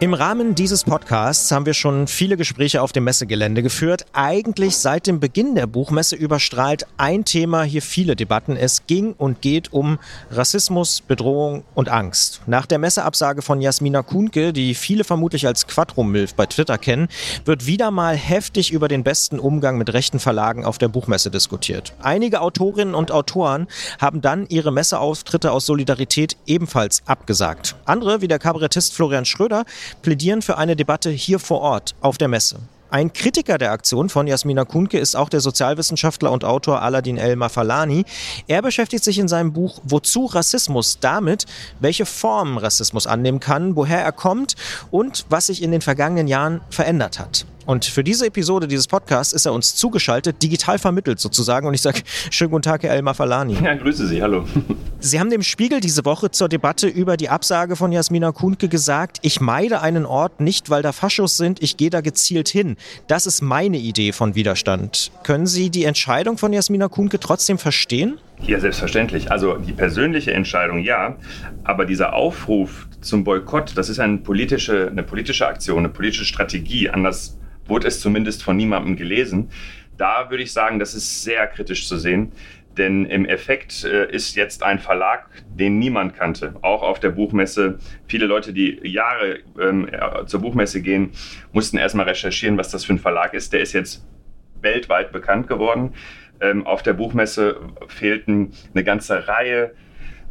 Im 0.00 0.14
Rahmen 0.14 0.54
dieses 0.54 0.84
Podcasts 0.84 1.50
haben 1.50 1.66
wir 1.66 1.74
schon 1.74 2.06
viele 2.06 2.36
Gespräche 2.36 2.82
auf 2.82 2.92
dem 2.92 3.02
Messegelände 3.02 3.64
geführt. 3.64 4.06
Eigentlich 4.12 4.76
seit 4.76 5.08
dem 5.08 5.18
Beginn 5.18 5.56
der 5.56 5.66
Buchmesse 5.66 6.14
überstrahlt 6.14 6.86
ein 6.98 7.24
Thema 7.24 7.64
hier 7.64 7.82
viele 7.82 8.14
Debatten. 8.14 8.56
Es 8.56 8.86
ging 8.86 9.14
und 9.14 9.42
geht 9.42 9.72
um 9.72 9.98
Rassismus, 10.30 11.00
Bedrohung 11.00 11.64
und 11.74 11.88
Angst. 11.88 12.42
Nach 12.46 12.64
der 12.64 12.78
Messeabsage 12.78 13.42
von 13.42 13.60
Jasmina 13.60 14.02
Kuhnke, 14.02 14.52
die 14.52 14.76
viele 14.76 15.02
vermutlich 15.02 15.48
als 15.48 15.66
Quattro-Milf 15.66 16.36
bei 16.36 16.46
Twitter 16.46 16.78
kennen, 16.78 17.08
wird 17.44 17.66
wieder 17.66 17.90
mal 17.90 18.14
heftig 18.16 18.70
über 18.70 18.86
den 18.86 19.02
besten 19.02 19.40
Umgang 19.40 19.78
mit 19.78 19.92
rechten 19.92 20.20
Verlagen 20.20 20.64
auf 20.64 20.78
der 20.78 20.86
Buchmesse 20.86 21.32
diskutiert. 21.32 21.92
Einige 22.00 22.40
Autorinnen 22.40 22.94
und 22.94 23.10
Autoren 23.10 23.66
haben 24.00 24.20
dann 24.20 24.46
ihre 24.46 24.70
Messeauftritte 24.70 25.50
aus 25.50 25.66
Solidarität 25.66 26.36
ebenfalls 26.46 27.02
abgesagt. 27.06 27.74
Andere, 27.84 28.20
wie 28.20 28.28
der 28.28 28.38
Kabarettist 28.38 28.94
Florian 28.94 29.24
Schröder, 29.24 29.64
plädieren 30.02 30.42
für 30.42 30.58
eine 30.58 30.76
Debatte 30.76 31.10
hier 31.10 31.38
vor 31.38 31.60
Ort 31.60 31.94
auf 32.00 32.18
der 32.18 32.28
Messe. 32.28 32.60
Ein 32.90 33.12
Kritiker 33.12 33.58
der 33.58 33.72
Aktion 33.72 34.08
von 34.08 34.26
Jasmina 34.26 34.64
Kunke 34.64 34.98
ist 34.98 35.14
auch 35.14 35.28
der 35.28 35.40
Sozialwissenschaftler 35.40 36.32
und 36.32 36.44
Autor 36.44 36.80
Aladin 36.80 37.18
El 37.18 37.36
Mafalani. 37.36 38.06
Er 38.46 38.62
beschäftigt 38.62 39.04
sich 39.04 39.18
in 39.18 39.28
seinem 39.28 39.52
Buch 39.52 39.80
Wozu 39.84 40.24
Rassismus 40.24 40.98
damit, 40.98 41.44
welche 41.80 42.06
Formen 42.06 42.56
Rassismus 42.56 43.06
annehmen 43.06 43.40
kann, 43.40 43.76
woher 43.76 44.02
er 44.02 44.12
kommt 44.12 44.56
und 44.90 45.26
was 45.28 45.48
sich 45.48 45.62
in 45.62 45.70
den 45.70 45.82
vergangenen 45.82 46.28
Jahren 46.28 46.62
verändert 46.70 47.18
hat. 47.18 47.44
Und 47.68 47.84
für 47.84 48.02
diese 48.02 48.24
Episode 48.24 48.66
dieses 48.66 48.86
Podcasts 48.86 49.34
ist 49.34 49.44
er 49.44 49.52
uns 49.52 49.74
zugeschaltet, 49.74 50.42
digital 50.42 50.78
vermittelt 50.78 51.20
sozusagen. 51.20 51.66
Und 51.68 51.74
ich 51.74 51.82
sage, 51.82 52.00
schönen 52.30 52.50
guten 52.50 52.62
Tag, 52.62 52.82
Herr 52.82 52.94
El 52.94 53.02
Mafalani. 53.02 53.58
Ja, 53.62 53.74
grüße 53.74 54.06
Sie, 54.06 54.22
hallo. 54.22 54.46
Sie 55.00 55.20
haben 55.20 55.28
dem 55.28 55.42
Spiegel 55.42 55.80
diese 55.80 56.06
Woche 56.06 56.30
zur 56.30 56.48
Debatte 56.48 56.88
über 56.88 57.18
die 57.18 57.28
Absage 57.28 57.76
von 57.76 57.92
Jasmina 57.92 58.32
Kuhnke 58.32 58.70
gesagt, 58.70 59.18
ich 59.20 59.42
meide 59.42 59.82
einen 59.82 60.06
Ort 60.06 60.40
nicht, 60.40 60.70
weil 60.70 60.80
da 60.80 60.92
Faschos 60.92 61.36
sind, 61.36 61.62
ich 61.62 61.76
gehe 61.76 61.90
da 61.90 62.00
gezielt 62.00 62.48
hin. 62.48 62.78
Das 63.06 63.26
ist 63.26 63.42
meine 63.42 63.76
Idee 63.76 64.12
von 64.12 64.34
Widerstand. 64.34 65.10
Können 65.22 65.46
Sie 65.46 65.68
die 65.68 65.84
Entscheidung 65.84 66.38
von 66.38 66.54
Jasmina 66.54 66.88
Kuhnke 66.88 67.20
trotzdem 67.20 67.58
verstehen? 67.58 68.16
Ja, 68.40 68.60
selbstverständlich. 68.60 69.30
Also 69.30 69.58
die 69.58 69.74
persönliche 69.74 70.32
Entscheidung 70.32 70.78
ja, 70.78 71.18
aber 71.64 71.84
dieser 71.84 72.14
Aufruf 72.14 72.88
zum 73.02 73.24
Boykott, 73.24 73.72
das 73.76 73.90
ist 73.90 74.00
eine 74.00 74.16
politische, 74.16 74.88
eine 74.88 75.02
politische 75.02 75.46
Aktion, 75.46 75.80
eine 75.80 75.90
politische 75.90 76.24
Strategie. 76.24 76.88
Anders 76.88 77.36
wurde 77.68 77.88
es 77.88 78.00
zumindest 78.00 78.42
von 78.42 78.56
niemandem 78.56 78.96
gelesen. 78.96 79.50
Da 79.96 80.30
würde 80.30 80.42
ich 80.42 80.52
sagen, 80.52 80.78
das 80.78 80.94
ist 80.94 81.22
sehr 81.22 81.46
kritisch 81.46 81.86
zu 81.86 81.98
sehen. 81.98 82.32
Denn 82.76 83.06
im 83.06 83.26
Effekt 83.26 83.84
äh, 83.84 84.08
ist 84.10 84.36
jetzt 84.36 84.62
ein 84.62 84.78
Verlag, 84.78 85.28
den 85.52 85.80
niemand 85.80 86.14
kannte. 86.14 86.54
Auch 86.62 86.82
auf 86.82 87.00
der 87.00 87.10
Buchmesse. 87.10 87.78
Viele 88.06 88.26
Leute, 88.26 88.52
die 88.52 88.78
Jahre 88.84 89.40
ähm, 89.60 89.88
zur 90.26 90.40
Buchmesse 90.40 90.80
gehen, 90.80 91.10
mussten 91.52 91.76
erstmal 91.76 92.06
recherchieren, 92.06 92.56
was 92.56 92.70
das 92.70 92.84
für 92.84 92.94
ein 92.94 93.00
Verlag 93.00 93.34
ist. 93.34 93.52
Der 93.52 93.60
ist 93.60 93.72
jetzt 93.72 94.06
weltweit 94.60 95.10
bekannt 95.10 95.48
geworden. 95.48 95.94
Ähm, 96.40 96.66
auf 96.66 96.84
der 96.84 96.92
Buchmesse 96.92 97.60
fehlten 97.88 98.52
eine 98.72 98.84
ganze 98.84 99.26
Reihe 99.26 99.72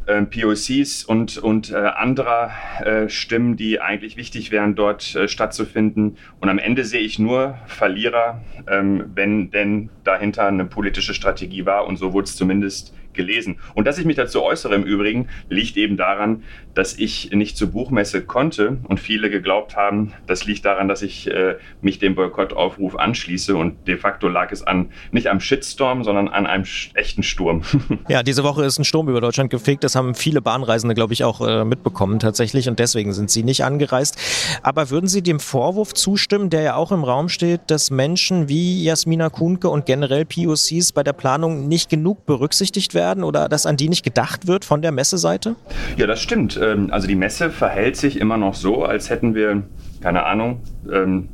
äh, 0.08 0.22
POCs 0.22 1.04
und, 1.04 1.38
und 1.38 1.70
äh, 1.70 1.76
anderer 1.76 2.50
äh, 2.80 3.08
Stimmen, 3.08 3.56
die 3.56 3.80
eigentlich 3.80 4.16
wichtig 4.16 4.50
wären, 4.50 4.74
dort 4.74 5.14
äh, 5.14 5.28
stattzufinden. 5.28 6.16
Und 6.40 6.48
am 6.48 6.58
Ende 6.58 6.84
sehe 6.84 7.02
ich 7.02 7.18
nur 7.18 7.58
Verlierer, 7.66 8.40
ähm, 8.68 9.10
wenn 9.14 9.50
denn 9.50 9.90
dahinter 10.04 10.46
eine 10.46 10.64
politische 10.64 11.14
Strategie 11.14 11.66
war. 11.66 11.86
Und 11.86 11.98
so 11.98 12.12
wurde 12.12 12.24
es 12.24 12.36
zumindest 12.36 12.94
gelesen. 13.18 13.58
Und 13.74 13.86
dass 13.86 13.98
ich 13.98 14.06
mich 14.06 14.16
dazu 14.16 14.42
äußere 14.42 14.74
im 14.74 14.84
Übrigen, 14.84 15.28
liegt 15.50 15.76
eben 15.76 15.98
daran, 15.98 16.44
dass 16.74 16.96
ich 16.96 17.32
nicht 17.32 17.56
zur 17.56 17.68
Buchmesse 17.68 18.22
konnte 18.22 18.78
und 18.84 19.00
viele 19.00 19.28
geglaubt 19.28 19.76
haben, 19.76 20.14
das 20.26 20.46
liegt 20.46 20.64
daran, 20.64 20.88
dass 20.88 21.02
ich 21.02 21.28
äh, 21.28 21.56
mich 21.82 21.98
dem 21.98 22.14
Boykottaufruf 22.14 22.96
anschließe 22.96 23.56
und 23.56 23.86
de 23.88 23.96
facto 23.98 24.28
lag 24.28 24.52
es 24.52 24.62
an 24.62 24.90
nicht 25.10 25.26
am 25.26 25.40
Shitstorm, 25.40 26.04
sondern 26.04 26.28
an 26.28 26.46
einem 26.46 26.64
echten 26.94 27.22
Sturm. 27.22 27.62
ja, 28.08 28.22
diese 28.22 28.44
Woche 28.44 28.64
ist 28.64 28.78
ein 28.78 28.84
Sturm 28.84 29.08
über 29.08 29.20
Deutschland 29.20 29.50
gefegt. 29.50 29.82
Das 29.82 29.96
haben 29.96 30.14
viele 30.14 30.40
Bahnreisende, 30.40 30.94
glaube 30.94 31.12
ich, 31.12 31.24
auch 31.24 31.46
äh, 31.46 31.64
mitbekommen 31.64 32.20
tatsächlich 32.20 32.68
und 32.68 32.78
deswegen 32.78 33.12
sind 33.12 33.30
sie 33.30 33.42
nicht 33.42 33.64
angereist. 33.64 34.16
Aber 34.62 34.90
würden 34.90 35.08
Sie 35.08 35.22
dem 35.22 35.40
Vorwurf 35.40 35.94
zustimmen, 35.94 36.48
der 36.48 36.62
ja 36.62 36.74
auch 36.76 36.92
im 36.92 37.02
Raum 37.02 37.28
steht, 37.28 37.62
dass 37.66 37.90
Menschen 37.90 38.48
wie 38.48 38.84
Jasmina 38.84 39.30
Kuhnke 39.30 39.68
und 39.68 39.84
generell 39.84 40.24
POCs 40.24 40.92
bei 40.92 41.02
der 41.02 41.12
Planung 41.12 41.66
nicht 41.66 41.90
genug 41.90 42.24
berücksichtigt 42.24 42.94
werden? 42.94 43.07
Werden 43.08 43.24
oder 43.24 43.48
dass 43.48 43.64
an 43.64 43.76
die 43.76 43.88
nicht 43.88 44.04
gedacht 44.04 44.46
wird 44.46 44.64
von 44.64 44.82
der 44.82 44.92
Messeseite? 44.92 45.56
Ja, 45.96 46.06
das 46.06 46.20
stimmt. 46.20 46.58
Ähm, 46.62 46.88
also 46.90 47.08
die 47.08 47.14
Messe 47.14 47.50
verhält 47.50 47.96
sich 47.96 48.20
immer 48.20 48.36
noch 48.36 48.54
so, 48.54 48.84
als 48.84 49.08
hätten 49.10 49.34
wir 49.34 49.62
keine 50.00 50.24
Ahnung, 50.26 50.60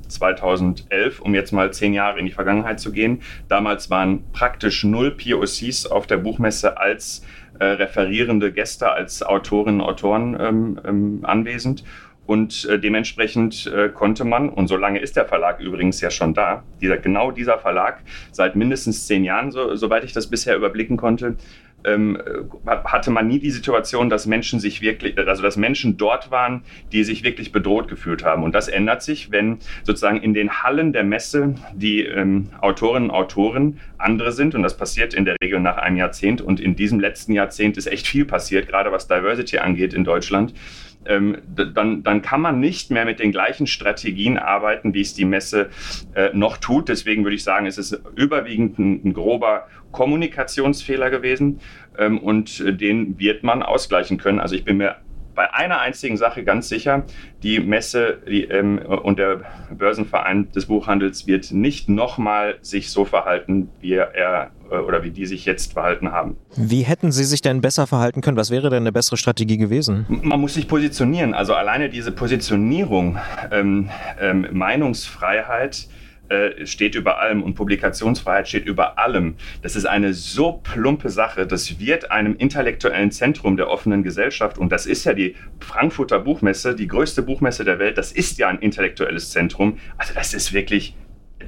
2011, 0.08 0.88
ähm, 0.90 1.22
um 1.22 1.34
jetzt 1.34 1.52
mal 1.52 1.70
zehn 1.74 1.92
Jahre 1.92 2.18
in 2.18 2.24
die 2.24 2.32
Vergangenheit 2.32 2.80
zu 2.80 2.92
gehen. 2.92 3.20
Damals 3.48 3.90
waren 3.90 4.24
praktisch 4.32 4.84
null 4.84 5.10
POCs 5.10 5.84
auf 5.84 6.06
der 6.06 6.16
Buchmesse 6.16 6.78
als 6.78 7.22
äh, 7.58 7.64
referierende 7.66 8.52
Gäste, 8.52 8.90
als 8.90 9.22
Autorinnen 9.22 9.82
und 9.82 9.86
Autoren 9.86 10.78
ähm, 10.82 11.20
anwesend. 11.24 11.84
Und 12.26 12.64
äh, 12.66 12.78
dementsprechend 12.78 13.66
äh, 13.66 13.90
konnte 13.90 14.24
man, 14.24 14.48
und 14.48 14.68
so 14.68 14.76
lange 14.76 15.00
ist 15.00 15.16
der 15.16 15.26
Verlag 15.26 15.60
übrigens 15.60 16.00
ja 16.00 16.10
schon 16.10 16.32
da, 16.32 16.62
dieser, 16.80 16.96
genau 16.96 17.30
dieser 17.30 17.58
Verlag, 17.58 18.00
seit 18.32 18.56
mindestens 18.56 19.06
zehn 19.06 19.24
Jahren, 19.24 19.50
so, 19.50 19.76
soweit 19.76 20.04
ich 20.04 20.12
das 20.12 20.28
bisher 20.28 20.56
überblicken 20.56 20.96
konnte, 20.96 21.36
ähm, 21.84 22.18
hatte 22.84 23.10
man 23.10 23.26
nie 23.26 23.38
die 23.38 23.50
Situation, 23.50 24.10
dass 24.10 24.26
Menschen 24.26 24.58
sich 24.58 24.80
wirklich, 24.80 25.16
also 25.18 25.42
dass 25.42 25.56
Menschen 25.56 25.96
dort 25.96 26.30
waren, 26.30 26.62
die 26.92 27.04
sich 27.04 27.22
wirklich 27.22 27.52
bedroht 27.52 27.88
gefühlt 27.88 28.24
haben. 28.24 28.42
Und 28.42 28.54
das 28.54 28.68
ändert 28.68 29.02
sich, 29.02 29.30
wenn 29.30 29.58
sozusagen 29.82 30.20
in 30.20 30.34
den 30.34 30.62
Hallen 30.62 30.92
der 30.92 31.04
Messe 31.04 31.54
die 31.74 32.00
ähm, 32.00 32.48
Autorinnen 32.60 33.10
und 33.10 33.16
Autoren 33.16 33.80
andere 33.98 34.32
sind. 34.32 34.54
Und 34.54 34.62
das 34.62 34.76
passiert 34.76 35.14
in 35.14 35.24
der 35.24 35.36
Regel 35.42 35.60
nach 35.60 35.76
einem 35.76 35.96
Jahrzehnt. 35.98 36.40
Und 36.40 36.60
in 36.60 36.74
diesem 36.74 37.00
letzten 37.00 37.32
Jahrzehnt 37.32 37.76
ist 37.76 37.86
echt 37.86 38.06
viel 38.06 38.24
passiert, 38.24 38.68
gerade 38.68 38.90
was 38.90 39.06
Diversity 39.06 39.58
angeht 39.58 39.94
in 39.94 40.04
Deutschland. 40.04 40.54
Ähm, 41.06 41.38
dann, 41.54 42.02
dann 42.02 42.22
kann 42.22 42.40
man 42.40 42.60
nicht 42.60 42.90
mehr 42.90 43.04
mit 43.04 43.18
den 43.18 43.32
gleichen 43.32 43.66
Strategien 43.66 44.38
arbeiten, 44.38 44.94
wie 44.94 45.00
es 45.00 45.14
die 45.14 45.24
Messe 45.24 45.70
äh, 46.14 46.30
noch 46.32 46.56
tut. 46.56 46.88
Deswegen 46.88 47.24
würde 47.24 47.36
ich 47.36 47.44
sagen, 47.44 47.66
es 47.66 47.78
ist 47.78 48.00
überwiegend 48.16 48.78
ein, 48.78 49.00
ein 49.04 49.12
grober 49.12 49.66
Kommunikationsfehler 49.92 51.10
gewesen 51.10 51.60
ähm, 51.98 52.18
und 52.18 52.60
äh, 52.60 52.74
den 52.74 53.18
wird 53.18 53.42
man 53.42 53.62
ausgleichen 53.62 54.18
können. 54.18 54.40
Also 54.40 54.54
ich 54.54 54.64
bin 54.64 54.76
mir 54.76 54.96
bei 55.34 55.52
einer 55.52 55.80
einzigen 55.80 56.16
Sache 56.16 56.44
ganz 56.44 56.68
sicher, 56.68 57.04
die 57.42 57.60
Messe 57.60 58.18
die, 58.28 58.44
ähm, 58.44 58.78
und 58.78 59.18
der 59.18 59.40
Börsenverein 59.70 60.50
des 60.52 60.66
Buchhandels 60.66 61.26
wird 61.26 61.52
nicht 61.52 61.88
nochmal 61.88 62.56
sich 62.60 62.90
so 62.90 63.04
verhalten, 63.04 63.68
wie 63.80 63.94
er 63.94 64.50
äh, 64.70 64.76
oder 64.76 65.02
wie 65.02 65.10
die 65.10 65.26
sich 65.26 65.44
jetzt 65.44 65.72
verhalten 65.72 66.12
haben. 66.12 66.36
Wie 66.56 66.82
hätten 66.82 67.12
Sie 67.12 67.24
sich 67.24 67.42
denn 67.42 67.60
besser 67.60 67.86
verhalten 67.86 68.20
können? 68.20 68.36
Was 68.36 68.50
wäre 68.50 68.70
denn 68.70 68.82
eine 68.82 68.92
bessere 68.92 69.16
Strategie 69.16 69.56
gewesen? 69.56 70.06
Man 70.08 70.40
muss 70.40 70.54
sich 70.54 70.68
positionieren. 70.68 71.34
Also 71.34 71.54
alleine 71.54 71.88
diese 71.88 72.12
Positionierung, 72.12 73.18
ähm, 73.50 73.90
ähm, 74.20 74.46
Meinungsfreiheit, 74.52 75.88
äh, 76.34 76.66
steht 76.66 76.94
über 76.94 77.20
allem 77.20 77.42
und 77.42 77.54
Publikationsfreiheit 77.54 78.48
steht 78.48 78.66
über 78.66 78.98
allem. 78.98 79.36
Das 79.62 79.76
ist 79.76 79.86
eine 79.86 80.14
so 80.14 80.60
plumpe 80.62 81.10
Sache. 81.10 81.46
Das 81.46 81.78
wird 81.78 82.10
einem 82.10 82.36
intellektuellen 82.36 83.10
Zentrum 83.10 83.56
der 83.56 83.68
offenen 83.68 84.02
Gesellschaft 84.02 84.58
und 84.58 84.70
das 84.70 84.86
ist 84.86 85.04
ja 85.04 85.14
die 85.14 85.36
Frankfurter 85.60 86.18
Buchmesse, 86.18 86.74
die 86.74 86.88
größte 86.88 87.22
Buchmesse 87.22 87.64
der 87.64 87.78
Welt. 87.78 87.98
Das 87.98 88.12
ist 88.12 88.38
ja 88.38 88.48
ein 88.48 88.58
intellektuelles 88.58 89.30
Zentrum. 89.30 89.78
Also 89.96 90.14
das 90.14 90.34
ist 90.34 90.52
wirklich 90.52 90.94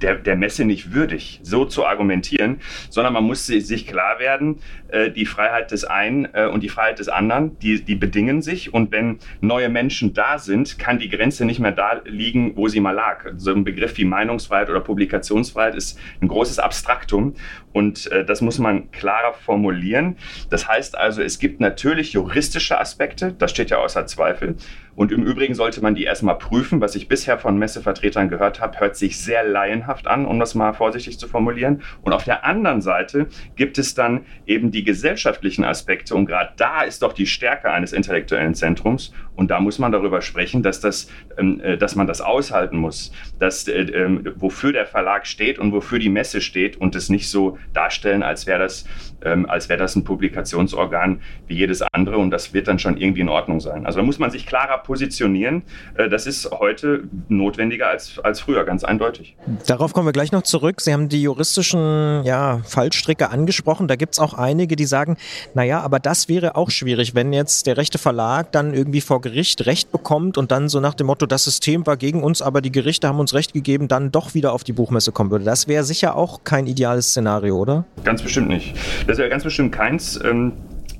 der, 0.02 0.16
der 0.16 0.36
Messe 0.36 0.64
nicht 0.64 0.92
würdig, 0.92 1.40
so 1.42 1.64
zu 1.64 1.86
argumentieren, 1.86 2.60
sondern 2.90 3.12
man 3.12 3.24
muss 3.24 3.46
sich 3.46 3.86
klar 3.86 4.18
werden, 4.18 4.60
äh, 4.88 5.10
die 5.10 5.26
Freiheit 5.26 5.70
des 5.70 5.84
einen 5.84 6.28
äh, 6.32 6.46
und 6.46 6.62
die 6.62 6.68
Freiheit 6.68 6.98
des 6.98 7.08
anderen, 7.08 7.58
die, 7.58 7.82
die 7.82 7.94
bedingen 7.94 8.42
sich. 8.42 8.72
Und 8.72 8.92
wenn 8.92 9.18
neue 9.40 9.68
Menschen 9.68 10.14
da 10.14 10.38
sind, 10.38 10.78
kann 10.78 10.98
die 10.98 11.08
Grenze 11.08 11.44
nicht 11.44 11.58
mehr 11.58 11.72
da 11.72 12.00
liegen, 12.04 12.56
wo 12.56 12.68
sie 12.68 12.80
mal 12.80 12.92
lag. 12.92 13.24
So 13.36 13.52
ein 13.52 13.64
Begriff 13.64 13.96
wie 13.98 14.04
Meinungsfreiheit 14.04 14.70
oder 14.70 14.80
Publikationsfreiheit 14.80 15.74
ist 15.74 15.98
ein 16.20 16.28
großes 16.28 16.58
Abstraktum 16.58 17.34
und 17.72 18.10
äh, 18.10 18.24
das 18.24 18.40
muss 18.40 18.58
man 18.58 18.90
klarer 18.90 19.34
formulieren. 19.34 20.16
Das 20.48 20.66
heißt 20.66 20.96
also, 20.96 21.22
es 21.22 21.38
gibt 21.38 21.60
natürlich 21.60 22.14
juristische 22.14 22.80
Aspekte, 22.80 23.32
das 23.32 23.50
steht 23.50 23.70
ja 23.70 23.78
außer 23.78 24.06
Zweifel. 24.06 24.56
Und 24.96 25.12
im 25.12 25.22
Übrigen 25.22 25.54
sollte 25.54 25.82
man 25.82 25.94
die 25.94 26.04
erstmal 26.04 26.38
prüfen. 26.38 26.80
Was 26.80 26.96
ich 26.96 27.06
bisher 27.06 27.38
von 27.38 27.58
Messevertretern 27.58 28.28
gehört 28.28 28.60
habe, 28.60 28.80
hört 28.80 28.96
sich 28.96 29.20
sehr 29.20 29.44
laienhaft 29.44 30.06
an, 30.06 30.26
um 30.26 30.40
das 30.40 30.54
mal 30.54 30.72
vorsichtig 30.72 31.18
zu 31.18 31.28
formulieren. 31.28 31.82
Und 32.02 32.12
auf 32.12 32.24
der 32.24 32.44
anderen 32.44 32.80
Seite 32.80 33.28
gibt 33.54 33.78
es 33.78 33.94
dann 33.94 34.22
eben 34.46 34.70
die 34.70 34.82
gesellschaftlichen 34.82 35.64
Aspekte. 35.64 36.14
Und 36.14 36.26
gerade 36.26 36.52
da 36.56 36.82
ist 36.82 37.02
doch 37.02 37.12
die 37.12 37.26
Stärke 37.26 37.70
eines 37.70 37.92
intellektuellen 37.92 38.54
Zentrums. 38.54 39.12
Und 39.36 39.50
da 39.50 39.60
muss 39.60 39.78
man 39.78 39.92
darüber 39.92 40.22
sprechen, 40.22 40.62
dass, 40.62 40.80
das, 40.80 41.10
ähm, 41.36 41.60
äh, 41.60 41.76
dass 41.76 41.94
man 41.94 42.06
das 42.06 42.22
aushalten 42.22 42.78
muss, 42.78 43.12
dass, 43.38 43.68
äh, 43.68 43.82
äh, 43.82 44.32
wofür 44.36 44.72
der 44.72 44.86
Verlag 44.86 45.26
steht 45.26 45.58
und 45.58 45.72
wofür 45.72 45.98
die 45.98 46.08
Messe 46.08 46.40
steht 46.40 46.78
und 46.78 46.94
es 46.94 47.10
nicht 47.10 47.28
so 47.28 47.58
darstellen, 47.74 48.22
als 48.22 48.46
wäre 48.46 48.60
das, 48.60 48.86
ähm, 49.22 49.48
als 49.48 49.68
wäre 49.68 49.78
das 49.78 49.94
ein 49.94 50.04
Publikationsorgan 50.04 51.20
wie 51.46 51.54
jedes 51.54 51.82
andere 51.92 52.16
und 52.16 52.30
das 52.30 52.54
wird 52.54 52.66
dann 52.66 52.78
schon 52.78 52.96
irgendwie 52.96 53.20
in 53.20 53.28
Ordnung 53.28 53.60
sein. 53.60 53.84
Also 53.84 53.98
da 53.98 54.04
muss 54.04 54.18
man 54.18 54.30
sich 54.30 54.46
klarer 54.46 54.78
positionieren. 54.86 55.62
Äh, 55.96 56.08
das 56.08 56.26
ist 56.26 56.50
heute 56.52 57.04
notwendiger 57.28 57.88
als, 57.88 58.18
als 58.20 58.40
früher, 58.40 58.64
ganz 58.64 58.84
eindeutig. 58.84 59.36
Darauf 59.66 59.92
kommen 59.92 60.06
wir 60.06 60.12
gleich 60.12 60.32
noch 60.32 60.42
zurück. 60.42 60.80
Sie 60.80 60.92
haben 60.92 61.08
die 61.08 61.20
juristischen 61.20 62.22
ja, 62.24 62.60
Fallstricke 62.64 63.30
angesprochen. 63.30 63.88
Da 63.88 63.96
gibt 63.96 64.14
es 64.14 64.20
auch 64.20 64.34
einige, 64.34 64.76
die 64.76 64.86
sagen, 64.86 65.16
naja, 65.54 65.80
aber 65.80 65.98
das 65.98 66.28
wäre 66.28 66.54
auch 66.54 66.70
schwierig, 66.70 67.14
wenn 67.14 67.32
jetzt 67.32 67.66
der 67.66 67.76
rechte 67.76 67.98
Verlag 67.98 68.52
dann 68.52 68.72
irgendwie 68.72 69.00
vor 69.00 69.20
Gericht 69.20 69.66
Recht 69.66 69.90
bekommt 69.90 70.38
und 70.38 70.52
dann 70.52 70.68
so 70.68 70.78
nach 70.78 70.94
dem 70.94 71.08
Motto, 71.08 71.26
das 71.26 71.44
System 71.44 71.86
war 71.86 71.96
gegen 71.96 72.22
uns, 72.22 72.40
aber 72.40 72.60
die 72.60 72.70
Gerichte 72.72 73.08
haben 73.08 73.18
uns 73.18 73.34
Recht 73.34 73.52
gegeben, 73.52 73.88
dann 73.88 74.12
doch 74.12 74.34
wieder 74.34 74.52
auf 74.52 74.62
die 74.62 74.72
Buchmesse 74.72 75.10
kommen 75.10 75.30
würde. 75.30 75.44
Das 75.44 75.66
wäre 75.66 75.82
sicher 75.82 76.14
auch 76.14 76.44
kein 76.44 76.66
ideales 76.66 77.08
Szenario, 77.08 77.56
oder? 77.56 77.84
Ganz 78.04 78.22
bestimmt 78.22 78.48
nicht. 78.48 78.74
Das 79.08 79.18
wäre 79.18 79.28
ganz 79.28 79.42
bestimmt 79.42 79.72
keins. 79.72 80.20
Ähm 80.24 80.52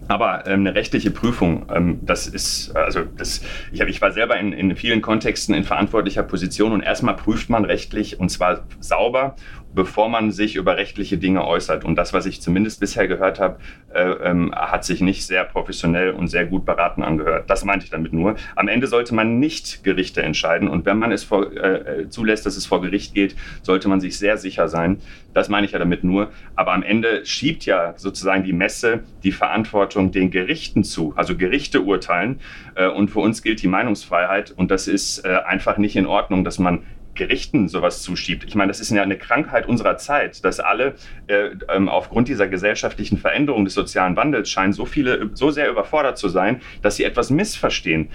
aber 0.08 0.46
ähm, 0.46 0.60
eine 0.60 0.74
rechtliche 0.74 1.10
Prüfung, 1.10 1.66
ähm, 1.74 2.00
das 2.02 2.26
ist, 2.26 2.74
also 2.76 3.00
das, 3.04 3.42
ich, 3.72 3.80
hab, 3.80 3.88
ich 3.88 4.00
war 4.00 4.12
selber 4.12 4.36
in, 4.38 4.52
in 4.52 4.76
vielen 4.76 5.02
Kontexten 5.02 5.54
in 5.54 5.64
verantwortlicher 5.64 6.22
Position 6.22 6.72
und 6.72 6.82
erstmal 6.82 7.16
prüft 7.16 7.50
man 7.50 7.64
rechtlich 7.64 8.20
und 8.20 8.28
zwar 8.30 8.64
sauber 8.80 9.36
bevor 9.76 10.08
man 10.08 10.32
sich 10.32 10.56
über 10.56 10.78
rechtliche 10.78 11.18
Dinge 11.18 11.46
äußert. 11.46 11.84
Und 11.84 11.96
das, 11.96 12.14
was 12.14 12.24
ich 12.24 12.40
zumindest 12.40 12.80
bisher 12.80 13.06
gehört 13.06 13.38
habe, 13.38 13.58
äh, 13.94 14.08
ähm, 14.24 14.52
hat 14.54 14.84
sich 14.84 15.02
nicht 15.02 15.26
sehr 15.26 15.44
professionell 15.44 16.10
und 16.10 16.28
sehr 16.28 16.46
gut 16.46 16.64
beraten 16.64 17.02
angehört. 17.02 17.48
Das 17.50 17.62
meinte 17.64 17.84
ich 17.84 17.90
damit 17.90 18.14
nur. 18.14 18.36
Am 18.56 18.68
Ende 18.68 18.86
sollte 18.86 19.14
man 19.14 19.38
nicht 19.38 19.84
Gerichte 19.84 20.22
entscheiden. 20.22 20.68
Und 20.68 20.86
wenn 20.86 20.98
man 20.98 21.12
es 21.12 21.24
vor, 21.24 21.52
äh, 21.52 22.04
äh, 22.04 22.08
zulässt, 22.08 22.46
dass 22.46 22.56
es 22.56 22.64
vor 22.64 22.80
Gericht 22.80 23.14
geht, 23.14 23.36
sollte 23.62 23.88
man 23.88 24.00
sich 24.00 24.18
sehr 24.18 24.38
sicher 24.38 24.68
sein. 24.68 24.98
Das 25.34 25.50
meine 25.50 25.66
ich 25.66 25.72
ja 25.72 25.78
damit 25.78 26.02
nur. 26.02 26.30
Aber 26.54 26.72
am 26.72 26.82
Ende 26.82 27.26
schiebt 27.26 27.66
ja 27.66 27.92
sozusagen 27.98 28.44
die 28.44 28.54
Messe 28.54 29.00
die 29.22 29.32
Verantwortung 29.32 30.10
den 30.10 30.30
Gerichten 30.30 30.84
zu. 30.84 31.12
Also 31.16 31.36
Gerichte 31.36 31.82
urteilen. 31.82 32.40
Äh, 32.76 32.88
und 32.88 33.10
für 33.10 33.20
uns 33.20 33.42
gilt 33.42 33.62
die 33.62 33.68
Meinungsfreiheit. 33.68 34.52
Und 34.56 34.70
das 34.70 34.88
ist 34.88 35.26
äh, 35.26 35.36
einfach 35.44 35.76
nicht 35.76 35.96
in 35.96 36.06
Ordnung, 36.06 36.44
dass 36.44 36.58
man 36.58 36.82
Gerichten 37.16 37.68
sowas 37.68 38.02
zuschiebt. 38.02 38.44
Ich 38.44 38.54
meine, 38.54 38.68
das 38.68 38.80
ist 38.80 38.90
ja 38.90 39.02
eine 39.02 39.18
Krankheit 39.18 39.66
unserer 39.66 39.96
Zeit, 39.96 40.44
dass 40.44 40.60
alle 40.60 40.94
äh, 41.26 41.50
ähm, 41.68 41.88
aufgrund 41.88 42.28
dieser 42.28 42.46
gesellschaftlichen 42.46 43.18
Veränderung 43.18 43.64
des 43.64 43.74
sozialen 43.74 44.16
Wandels 44.16 44.48
scheinen 44.48 44.72
so 44.72 44.84
viele 44.84 45.30
so 45.34 45.50
sehr 45.50 45.68
überfordert 45.70 46.18
zu 46.18 46.28
sein, 46.28 46.60
dass 46.82 46.96
sie 46.96 47.04
etwas 47.04 47.30
missverstehen. 47.30 48.10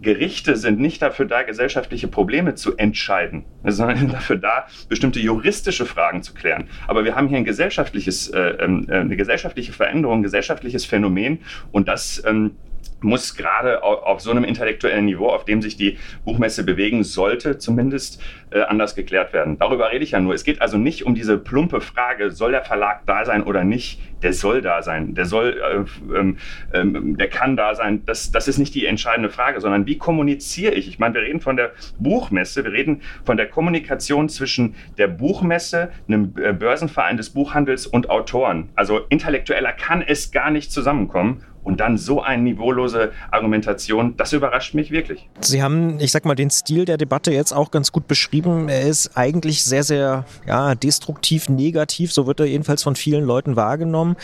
Gerichte 0.00 0.56
sind 0.56 0.78
nicht 0.78 1.02
dafür 1.02 1.26
da, 1.26 1.42
gesellschaftliche 1.42 2.08
Probleme 2.08 2.54
zu 2.54 2.76
entscheiden, 2.76 3.44
sondern 3.64 4.08
dafür 4.12 4.36
da, 4.36 4.66
bestimmte 4.88 5.20
juristische 5.20 5.86
Fragen 5.86 6.22
zu 6.22 6.34
klären. 6.34 6.68
Aber 6.86 7.04
wir 7.04 7.16
haben 7.16 7.28
hier 7.28 7.38
ein 7.38 7.44
gesellschaftliches, 7.44 8.28
äh, 8.28 8.40
ähm, 8.60 8.86
äh, 8.88 8.98
eine 8.98 9.16
gesellschaftliche 9.16 9.72
Veränderung, 9.72 10.20
ein 10.20 10.22
gesellschaftliches 10.22 10.84
Phänomen 10.84 11.40
und 11.72 11.88
das 11.88 12.22
ähm, 12.26 12.52
muss 13.00 13.34
gerade 13.34 13.82
auf, 13.82 14.20
so 14.20 14.30
einem 14.30 14.44
intellektuellen 14.44 15.04
Niveau, 15.04 15.28
auf 15.28 15.44
dem 15.44 15.62
sich 15.62 15.76
die 15.76 15.98
Buchmesse 16.24 16.64
bewegen 16.64 17.04
sollte, 17.04 17.58
zumindest 17.58 18.20
äh, 18.50 18.62
anders 18.62 18.94
geklärt 18.94 19.32
werden. 19.32 19.58
Darüber 19.58 19.90
rede 19.92 20.04
ich 20.04 20.12
ja 20.12 20.20
nur. 20.20 20.34
Es 20.34 20.44
geht 20.44 20.60
also 20.60 20.78
nicht 20.78 21.06
um 21.06 21.14
diese 21.14 21.38
plumpe 21.38 21.80
Frage, 21.80 22.30
soll 22.30 22.52
der 22.52 22.64
Verlag 22.64 23.06
da 23.06 23.24
sein 23.24 23.42
oder 23.42 23.64
nicht? 23.64 24.00
Der 24.22 24.32
soll 24.32 24.62
da 24.62 24.82
sein. 24.82 25.14
Der 25.14 25.26
soll, 25.26 25.86
äh, 26.12 26.18
ähm, 26.18 26.38
ähm, 26.72 27.16
der 27.16 27.28
kann 27.28 27.56
da 27.56 27.74
sein. 27.74 28.02
Das, 28.04 28.32
das 28.32 28.48
ist 28.48 28.58
nicht 28.58 28.74
die 28.74 28.86
entscheidende 28.86 29.30
Frage, 29.30 29.60
sondern 29.60 29.86
wie 29.86 29.98
kommuniziere 29.98 30.74
ich? 30.74 30.88
Ich 30.88 30.98
meine, 30.98 31.14
wir 31.14 31.22
reden 31.22 31.40
von 31.40 31.56
der 31.56 31.72
Buchmesse, 31.98 32.64
wir 32.64 32.72
reden 32.72 33.02
von 33.24 33.36
der 33.36 33.46
Kommunikation 33.46 34.28
zwischen 34.28 34.74
der 34.96 35.06
Buchmesse, 35.06 35.90
einem 36.08 36.34
äh, 36.42 36.52
Börsenverein 36.52 37.16
des 37.16 37.30
Buchhandels 37.30 37.86
und 37.86 38.10
Autoren. 38.10 38.70
Also 38.74 39.00
intellektueller 39.08 39.72
kann 39.72 40.02
es 40.02 40.32
gar 40.32 40.50
nicht 40.50 40.72
zusammenkommen. 40.72 41.42
Und 41.62 41.80
dann 41.80 41.98
so 41.98 42.22
eine 42.22 42.42
niveaulose 42.42 43.12
Argumentation, 43.30 44.16
das 44.16 44.32
überrascht 44.32 44.74
mich 44.74 44.90
wirklich. 44.90 45.28
Sie 45.40 45.62
haben, 45.62 46.00
ich 46.00 46.12
sag 46.12 46.24
mal, 46.24 46.34
den 46.34 46.50
Stil 46.50 46.84
der 46.84 46.96
Debatte 46.96 47.32
jetzt 47.32 47.52
auch 47.52 47.70
ganz 47.70 47.92
gut 47.92 48.08
beschrieben. 48.08 48.68
Er 48.68 48.82
ist 48.82 49.16
eigentlich 49.16 49.64
sehr, 49.64 49.82
sehr 49.82 50.24
ja, 50.46 50.74
destruktiv, 50.74 51.48
negativ, 51.48 52.12
so 52.12 52.26
wird 52.26 52.40
er 52.40 52.46
jedenfalls 52.46 52.82
von 52.82 52.96
vielen 52.96 53.24
Leuten 53.24 53.56
wahrgenommen. 53.56 54.16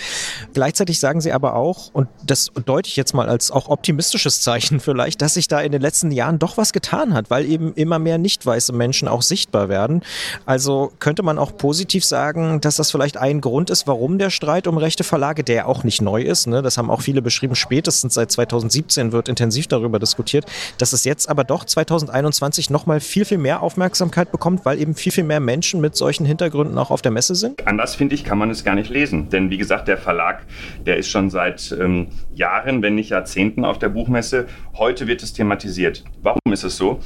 Gleichzeitig 0.54 1.00
sagen 1.00 1.20
Sie 1.20 1.32
aber 1.32 1.54
auch, 1.54 1.90
und 1.92 2.08
das 2.24 2.50
deute 2.64 2.88
ich 2.88 2.96
jetzt 2.96 3.14
mal 3.14 3.28
als 3.28 3.50
auch 3.50 3.68
optimistisches 3.68 4.40
Zeichen 4.40 4.80
vielleicht, 4.80 5.20
dass 5.20 5.34
sich 5.34 5.48
da 5.48 5.60
in 5.60 5.72
den 5.72 5.82
letzten 5.82 6.10
Jahren 6.10 6.38
doch 6.38 6.56
was 6.56 6.72
getan 6.72 7.14
hat, 7.14 7.30
weil 7.30 7.44
eben 7.44 7.74
immer 7.74 7.98
mehr 7.98 8.18
nicht 8.18 8.46
weiße 8.46 8.72
Menschen 8.72 9.08
auch 9.08 9.22
sichtbar 9.22 9.68
werden. 9.68 10.02
Also 10.46 10.92
könnte 10.98 11.22
man 11.22 11.38
auch 11.38 11.56
positiv 11.56 12.04
sagen, 12.04 12.60
dass 12.60 12.76
das 12.76 12.90
vielleicht 12.90 13.16
ein 13.16 13.40
Grund 13.40 13.70
ist, 13.70 13.86
warum 13.86 14.18
der 14.18 14.30
Streit 14.30 14.66
um 14.66 14.78
rechte 14.78 15.04
Verlage, 15.04 15.44
der 15.44 15.68
auch 15.68 15.84
nicht 15.84 16.00
neu 16.00 16.22
ist, 16.22 16.46
ne, 16.46 16.62
das 16.62 16.78
haben 16.78 16.90
auch 16.90 17.02
viele 17.02 17.22
beschrieben, 17.22 17.33
spätestens 17.54 18.14
seit 18.14 18.30
2017 18.30 19.12
wird 19.12 19.28
intensiv 19.28 19.66
darüber 19.66 19.98
diskutiert, 19.98 20.46
dass 20.78 20.92
es 20.92 21.04
jetzt 21.04 21.28
aber 21.28 21.44
doch 21.44 21.64
2021 21.64 22.70
nochmal 22.70 23.00
viel, 23.00 23.24
viel 23.24 23.38
mehr 23.38 23.62
Aufmerksamkeit 23.62 24.32
bekommt, 24.32 24.64
weil 24.64 24.80
eben 24.80 24.94
viel, 24.94 25.12
viel 25.12 25.24
mehr 25.24 25.40
Menschen 25.40 25.80
mit 25.80 25.96
solchen 25.96 26.26
Hintergründen 26.26 26.78
auch 26.78 26.90
auf 26.90 27.02
der 27.02 27.12
Messe 27.12 27.34
sind? 27.34 27.66
Anders, 27.66 27.94
finde 27.94 28.14
ich, 28.14 28.24
kann 28.24 28.38
man 28.38 28.50
es 28.50 28.64
gar 28.64 28.74
nicht 28.74 28.90
lesen. 28.90 29.28
Denn 29.28 29.50
wie 29.50 29.58
gesagt, 29.58 29.88
der 29.88 29.98
Verlag, 29.98 30.44
der 30.86 30.96
ist 30.96 31.08
schon 31.08 31.30
seit 31.30 31.76
ähm, 31.78 32.08
Jahren, 32.34 32.82
wenn 32.82 32.94
nicht 32.94 33.10
Jahrzehnten 33.10 33.64
auf 33.64 33.78
der 33.78 33.88
Buchmesse. 33.88 34.46
Heute 34.74 35.06
wird 35.06 35.22
es 35.22 35.32
thematisiert. 35.32 36.04
Warum 36.22 36.40
ist 36.52 36.64
es 36.64 36.76
so? 36.76 37.00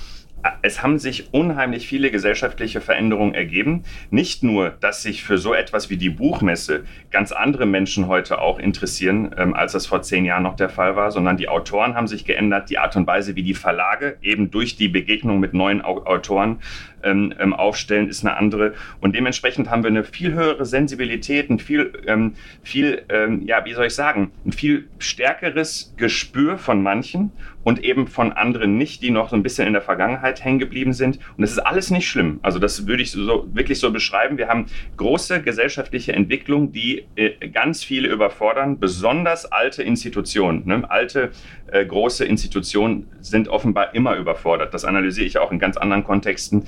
Es 0.62 0.82
haben 0.82 0.98
sich 0.98 1.32
unheimlich 1.32 1.86
viele 1.86 2.10
gesellschaftliche 2.10 2.80
Veränderungen 2.80 3.34
ergeben. 3.34 3.84
Nicht 4.10 4.42
nur, 4.42 4.70
dass 4.70 5.02
sich 5.02 5.24
für 5.24 5.38
so 5.38 5.54
etwas 5.54 5.90
wie 5.90 5.96
die 5.96 6.10
Buchmesse 6.10 6.84
ganz 7.10 7.32
andere 7.32 7.66
Menschen 7.66 8.08
heute 8.08 8.40
auch 8.40 8.58
interessieren, 8.58 9.34
ähm, 9.36 9.54
als 9.54 9.72
das 9.72 9.86
vor 9.86 10.02
zehn 10.02 10.24
Jahren 10.24 10.42
noch 10.42 10.56
der 10.56 10.68
Fall 10.68 10.96
war, 10.96 11.10
sondern 11.10 11.36
die 11.36 11.48
Autoren 11.48 11.94
haben 11.94 12.08
sich 12.08 12.24
geändert, 12.24 12.70
die 12.70 12.78
Art 12.78 12.96
und 12.96 13.06
Weise, 13.06 13.36
wie 13.36 13.42
die 13.42 13.54
Verlage 13.54 14.16
eben 14.22 14.50
durch 14.50 14.76
die 14.76 14.88
Begegnung 14.88 15.40
mit 15.40 15.54
neuen 15.54 15.82
Autoren 15.82 16.58
ähm, 17.02 17.32
ähm, 17.38 17.54
aufstellen, 17.54 18.08
ist 18.08 18.24
eine 18.24 18.36
andere. 18.36 18.74
Und 19.00 19.14
dementsprechend 19.14 19.70
haben 19.70 19.82
wir 19.82 19.90
eine 19.90 20.04
viel 20.04 20.32
höhere 20.32 20.64
Sensibilität, 20.64 21.50
ein 21.50 21.58
viel, 21.58 21.92
ähm, 22.06 22.34
viel 22.62 23.02
ähm, 23.08 23.42
ja, 23.46 23.64
wie 23.64 23.74
soll 23.74 23.86
ich 23.86 23.94
sagen, 23.94 24.32
ein 24.44 24.52
viel 24.52 24.88
stärkeres 24.98 25.94
Gespür 25.96 26.58
von 26.58 26.82
manchen 26.82 27.32
und 27.69 27.85
eben 27.85 28.06
von 28.06 28.32
anderen 28.32 28.79
nicht, 28.79 29.03
die 29.03 29.10
noch 29.10 29.29
so 29.29 29.37
ein 29.37 29.43
bisschen 29.43 29.67
in 29.67 29.75
der 29.75 29.82
Vergangenheit 29.82 30.43
hängen 30.43 30.58
geblieben 30.58 30.94
sind. 30.94 31.19
Und 31.37 31.43
das 31.43 31.51
ist 31.51 31.58
alles 31.58 31.91
nicht 31.91 32.08
schlimm. 32.08 32.41
Also 32.41 32.58
das 32.58 32.87
würde 32.87 33.03
ich 33.03 33.10
so, 33.10 33.46
wirklich 33.53 33.79
so 33.79 33.93
beschreiben. 33.93 34.39
Wir 34.39 34.48
haben 34.48 34.65
große 34.96 35.43
gesellschaftliche 35.43 36.15
Entwicklungen, 36.15 36.72
die 36.72 37.05
äh, 37.15 37.46
ganz 37.51 37.84
viele 37.84 38.08
überfordern, 38.08 38.79
besonders 38.79 39.44
alte 39.53 39.82
Institutionen. 39.82 40.63
Ne? 40.65 40.91
Alte, 40.91 41.31
äh, 41.70 41.84
große 41.84 42.25
Institutionen 42.25 43.06
sind 43.20 43.48
offenbar 43.48 43.94
immer 43.94 44.17
überfordert. 44.17 44.72
Das 44.72 44.87
analysiere 44.87 45.27
ich 45.27 45.37
auch 45.37 45.53
in 45.53 45.58
ganz 45.58 45.77
anderen 45.77 46.05
Kontexten. 46.05 46.65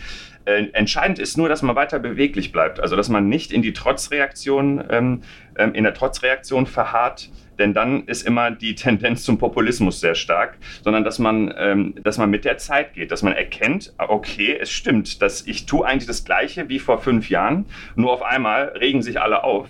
Äh, 0.46 0.68
entscheidend 0.72 1.18
ist 1.18 1.36
nur, 1.36 1.48
dass 1.48 1.62
man 1.62 1.76
weiter 1.76 1.98
beweglich 1.98 2.50
bleibt, 2.50 2.80
also 2.80 2.96
dass 2.96 3.08
man 3.08 3.28
nicht 3.28 3.52
in 3.52 3.60
die 3.62 3.72
Trotzreaktion, 3.72 4.82
ähm, 4.88 5.22
ähm, 5.56 5.74
in 5.74 5.84
der 5.84 5.92
Trotzreaktion 5.92 6.66
verharrt, 6.66 7.30
denn 7.58 7.74
dann 7.74 8.04
ist 8.06 8.26
immer 8.26 8.50
die 8.50 8.74
Tendenz 8.76 9.22
zum 9.22 9.38
Populismus 9.38 10.00
sehr 10.00 10.14
stark, 10.14 10.56
sondern 10.82 11.04
dass 11.04 11.18
man, 11.18 11.52
ähm, 11.58 11.94
dass 12.02 12.16
man 12.16 12.30
mit 12.30 12.44
der 12.44 12.56
Zeit 12.56 12.94
geht, 12.94 13.12
dass 13.12 13.22
man 13.22 13.34
erkennt, 13.34 13.92
okay, 13.98 14.56
es 14.58 14.70
stimmt, 14.70 15.20
dass 15.20 15.46
ich 15.46 15.66
tue 15.66 15.86
eigentlich 15.86 16.06
das 16.06 16.24
Gleiche 16.24 16.68
wie 16.70 16.78
vor 16.78 16.98
fünf 16.98 17.28
Jahren, 17.28 17.66
nur 17.94 18.12
auf 18.12 18.22
einmal 18.22 18.72
regen 18.80 19.02
sich 19.02 19.20
alle 19.20 19.44
auf. 19.44 19.68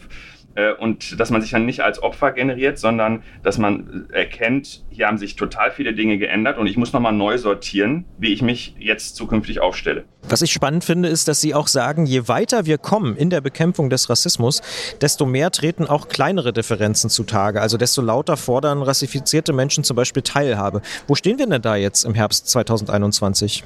Äh, 0.55 0.73
und 0.73 1.21
dass 1.21 1.31
man 1.31 1.43
sich 1.43 1.51
dann 1.51 1.65
nicht 1.65 1.81
als 1.81 2.03
Opfer 2.03 2.33
generiert, 2.33 2.79
sondern 2.79 3.23
dass 3.43 3.59
man 3.59 4.09
erkennt, 4.13 4.85
hier 4.91 5.07
haben 5.07 5.19
sich 5.19 5.37
total 5.37 5.71
viele 5.71 5.95
Dinge 5.95 6.19
geändert 6.19 6.59
und 6.59 6.67
ich 6.67 6.77
muss 6.77 6.93
nochmal 6.93 7.13
neu 7.13 7.39
sortieren, 7.39 8.05
wie 8.19 8.33
ich 8.33 8.43
mich 8.43 8.75
jetzt 8.79 9.17
zukünftig 9.17 9.61
aufstelle. 9.61 10.05
Was 10.29 10.43
ich 10.43 10.53
spannend 10.53 10.85
finde, 10.85 11.09
ist, 11.09 11.29
dass 11.29 11.41
Sie 11.41 11.55
auch 11.55 11.67
sagen, 11.67 12.05
je 12.05 12.29
weiter 12.29 12.67
wir 12.67 12.79
kommen 12.79 13.17
in 13.17 13.31
der 13.31 13.41
Bekämpfung 13.41 13.91
des 13.91 14.11
Rassismus, 14.11 14.61
desto 15.01 15.25
mehr 15.25 15.51
treten 15.51 15.87
auch 15.87 16.09
kleinere 16.09 16.53
Differenzen 16.53 17.11
zutage. 17.11 17.61
Also 17.61 17.77
desto 17.77 18.03
lauter 18.03 18.37
fordern 18.37 18.83
rassifizierte 18.83 19.53
Menschen 19.53 19.85
zum 19.85 19.97
Beispiel 19.97 20.23
Teilhabe. 20.23 20.83
Wo 21.07 21.15
stehen 21.15 21.39
wir 21.39 21.47
denn 21.47 21.63
da 21.63 21.77
jetzt 21.77 22.05
im 22.05 22.15
Herbst 22.15 22.49
2021? 22.49 23.65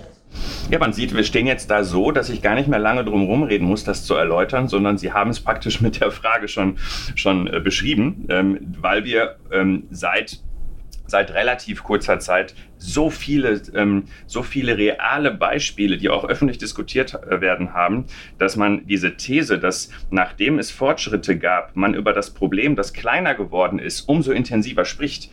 Ja, 0.71 0.79
man 0.79 0.93
sieht, 0.93 1.15
wir 1.15 1.25
stehen 1.25 1.47
jetzt 1.47 1.71
da 1.71 1.85
so, 1.85 2.11
dass 2.11 2.31
ich 2.31 2.43
gar 2.43 2.55
nicht 2.55 2.69
mehr 2.69 2.79
lange 2.79 3.05
drum 3.05 3.25
rumreden 3.25 3.67
muss, 3.67 3.85
das 3.85 4.05
zu 4.05 4.15
erläutern, 4.15 4.69
sondern 4.69 4.99
Sie 4.99 5.13
haben 5.13 5.31
es 5.31 5.41
praktisch 5.41 5.81
mit 5.81 6.01
der 6.01 6.11
Frage 6.11 6.49
schon, 6.49 6.79
schon 7.15 7.47
äh, 7.47 7.61
beschrieben, 7.61 8.27
ähm, 8.29 8.75
weil 8.81 9.05
wir 9.05 9.37
ähm, 9.53 9.85
seit 9.91 10.41
seit 11.07 11.33
relativ 11.35 11.83
kurzer 11.83 12.19
Zeit 12.19 12.55
so 12.79 13.11
viele, 13.11 13.61
ähm, 13.75 14.05
so 14.27 14.43
viele 14.43 14.79
reale 14.79 15.31
Beispiele, 15.31 15.99
die 15.99 16.09
auch 16.09 16.25
öffentlich 16.25 16.59
diskutiert 16.59 17.15
äh, 17.15 17.41
werden 17.41 17.73
haben, 17.73 18.07
dass 18.39 18.57
man 18.57 18.87
diese 18.87 19.17
These, 19.17 19.59
dass 19.59 19.91
nachdem 20.11 20.59
es 20.59 20.71
Fortschritte 20.71 21.39
gab, 21.39 21.77
man 21.77 21.95
über 21.95 22.13
das 22.13 22.33
Problem, 22.33 22.77
das 22.77 22.93
kleiner 22.93 23.35
geworden 23.35 23.79
ist, 23.79 24.03
umso 24.09 24.33
intensiver 24.33 24.85
spricht 24.85 25.31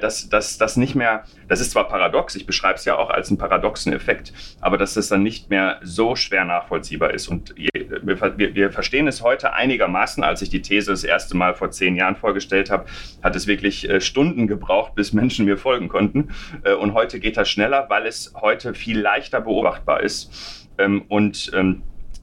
dass 0.00 0.58
das 0.58 0.76
nicht 0.76 0.94
mehr, 0.94 1.24
das 1.48 1.60
ist 1.60 1.72
zwar 1.72 1.88
paradox, 1.88 2.34
ich 2.34 2.46
beschreibe 2.46 2.74
es 2.74 2.84
ja 2.84 2.96
auch 2.96 3.10
als 3.10 3.28
einen 3.28 3.38
paradoxen 3.38 3.92
Effekt, 3.92 4.32
aber 4.60 4.78
dass 4.78 4.94
das 4.94 5.08
dann 5.08 5.22
nicht 5.22 5.50
mehr 5.50 5.80
so 5.82 6.16
schwer 6.16 6.44
nachvollziehbar 6.44 7.14
ist. 7.14 7.28
Und 7.28 7.54
wir, 7.56 8.54
wir, 8.54 8.72
verstehen 8.72 9.08
es 9.08 9.22
heute 9.22 9.52
einigermaßen. 9.52 10.22
Als 10.22 10.42
ich 10.42 10.48
die 10.48 10.62
These 10.62 10.90
das 10.90 11.04
erste 11.04 11.36
Mal 11.36 11.54
vor 11.54 11.70
zehn 11.70 11.96
Jahren 11.96 12.16
vorgestellt 12.16 12.70
habe, 12.70 12.86
hat 13.22 13.36
es 13.36 13.46
wirklich 13.46 13.88
äh, 13.88 14.00
Stunden 14.00 14.46
gebraucht, 14.46 14.94
bis 14.94 15.12
Menschen 15.12 15.44
mir 15.46 15.58
folgen 15.58 15.88
konnten. 15.88 16.30
Äh, 16.64 16.74
und 16.74 16.94
heute 16.94 17.20
geht 17.20 17.36
das 17.36 17.48
schneller, 17.48 17.86
weil 17.88 18.06
es 18.06 18.32
heute 18.40 18.74
viel 18.74 19.00
leichter 19.00 19.40
beobachtbar 19.40 20.02
ist. 20.02 20.68
Ähm, 20.78 21.04
und 21.08 21.50
ähm, 21.54 21.82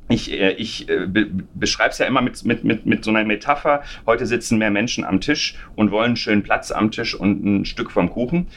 ich, 0.09 0.31
äh, 0.31 0.51
ich 0.53 0.89
äh, 0.89 1.07
be 1.07 1.27
beschreibe 1.53 1.91
es 1.91 1.97
ja 1.97 2.05
immer 2.05 2.21
mit, 2.21 2.43
mit, 2.45 2.63
mit, 2.63 2.85
mit 2.85 3.03
so 3.03 3.11
einer 3.11 3.23
Metapher. 3.23 3.83
Heute 4.05 4.25
sitzen 4.25 4.57
mehr 4.57 4.71
Menschen 4.71 5.03
am 5.03 5.21
Tisch 5.21 5.55
und 5.75 5.91
wollen 5.91 6.07
einen 6.07 6.15
schönen 6.15 6.43
Platz 6.43 6.71
am 6.71 6.91
Tisch 6.91 7.15
und 7.15 7.43
ein 7.43 7.65
Stück 7.65 7.91
vom 7.91 8.09
Kuchen. 8.09 8.47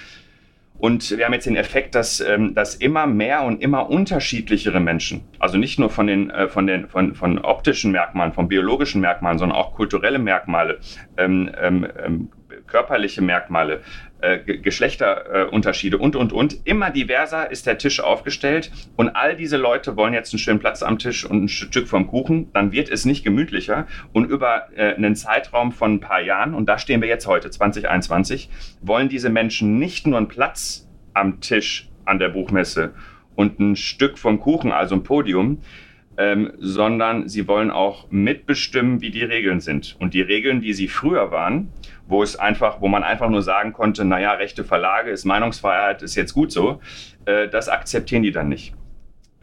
Und 0.79 1.17
wir 1.17 1.25
haben 1.25 1.33
jetzt 1.33 1.47
den 1.47 1.57
Effekt, 1.57 1.95
dass, 1.95 2.21
ähm, 2.21 2.55
dass 2.55 2.75
immer 2.75 3.07
mehr 3.07 3.43
und 3.45 3.63
immer 3.63 3.89
unterschiedlichere 3.89 4.79
Menschen, 4.81 5.23
also 5.39 5.57
nicht 5.57 5.79
nur 5.79 5.89
von 5.89 6.07
den, 6.07 6.31
äh, 6.31 6.49
von 6.49 6.67
den 6.67 6.89
von, 6.89 7.15
von 7.15 7.39
optischen 7.39 7.93
Merkmalen, 7.93 8.33
von 8.33 8.49
biologischen 8.49 9.01
Merkmalen, 9.01 9.39
sondern 9.39 9.57
auch 9.57 9.75
kulturelle 9.75 10.19
Merkmale, 10.19 10.79
ähm, 11.17 11.51
ähm, 11.59 11.87
ähm 12.05 12.29
körperliche 12.67 13.23
Merkmale, 13.23 13.83
äh, 14.21 14.39
Geschlechterunterschiede 14.39 15.99
und, 15.99 16.17
und, 16.17 16.33
und. 16.33 16.59
Immer 16.65 16.91
diverser 16.91 17.51
ist 17.51 17.67
der 17.67 17.79
Tisch 17.79 18.01
aufgestellt 18.01 18.71
und 18.97 19.11
all 19.11 19.37
diese 19.37 19.57
Leute 19.57 19.97
wollen 19.97 20.15
jetzt 20.15 20.33
einen 20.33 20.39
schönen 20.39 20.59
Platz 20.59 20.83
am 20.83 20.99
Tisch 20.99 21.25
und 21.25 21.45
ein 21.45 21.49
Stück 21.49 21.87
vom 21.89 22.07
Kuchen. 22.07 22.53
Dann 22.53 22.73
wird 22.73 22.91
es 22.91 23.05
nicht 23.05 23.25
gemütlicher 23.25 23.87
und 24.13 24.31
über 24.31 24.69
äh, 24.75 24.95
einen 24.95 25.17
Zeitraum 25.17 25.73
von 25.73 25.95
ein 25.95 26.01
paar 26.01 26.21
Jahren, 26.21 26.55
und 26.55 26.67
da 26.67 26.79
stehen 26.79 27.01
wir 27.01 27.09
jetzt 27.09 27.27
heute, 27.27 27.51
2021, 27.51 28.49
wollen 28.81 29.09
diese 29.09 29.31
Menschen 29.31 29.79
nicht 29.79 30.07
nur 30.07 30.19
einen 30.19 30.29
Platz 30.29 30.89
am 31.15 31.41
Tisch 31.41 31.89
an 32.05 32.19
der 32.19 32.29
Buchmesse 32.29 32.95
und 33.35 33.61
ein 33.61 33.77
Stück 33.77 34.19
vom 34.19 34.41
Kuchen, 34.41 34.73
also 34.73 34.95
ein 34.95 35.03
Podium, 35.03 35.59
ähm, 36.19 36.53
sondern 36.59 37.29
sie 37.29 37.47
wollen 37.47 37.71
auch 37.71 38.11
mitbestimmen, 38.11 39.01
wie 39.01 39.11
die 39.11 39.25
Regeln 39.25 39.61
sind. 39.61 39.97
Und 39.99 40.15
die 40.15 40.23
Regeln, 40.23 40.63
wie 40.63 40.73
sie 40.73 40.89
früher 40.89 41.31
waren, 41.31 41.69
wo 42.09 42.23
es 42.23 42.37
einfach, 42.37 42.81
wo 42.81 42.89
man 42.89 43.03
einfach 43.03 43.29
nur 43.29 43.43
sagen 43.43 43.73
konnte, 43.73 44.05
naja, 44.05 44.33
rechte 44.33 44.65
Verlage 44.65 45.11
ist 45.11 45.25
Meinungsfreiheit, 45.25 46.03
ist 46.03 46.15
jetzt 46.15 46.33
gut 46.33 46.53
so, 46.53 46.81
äh, 47.25 47.49
das 47.49 47.69
akzeptieren 47.69 48.23
die 48.23 48.33
dann 48.33 48.49
nicht. 48.49 48.75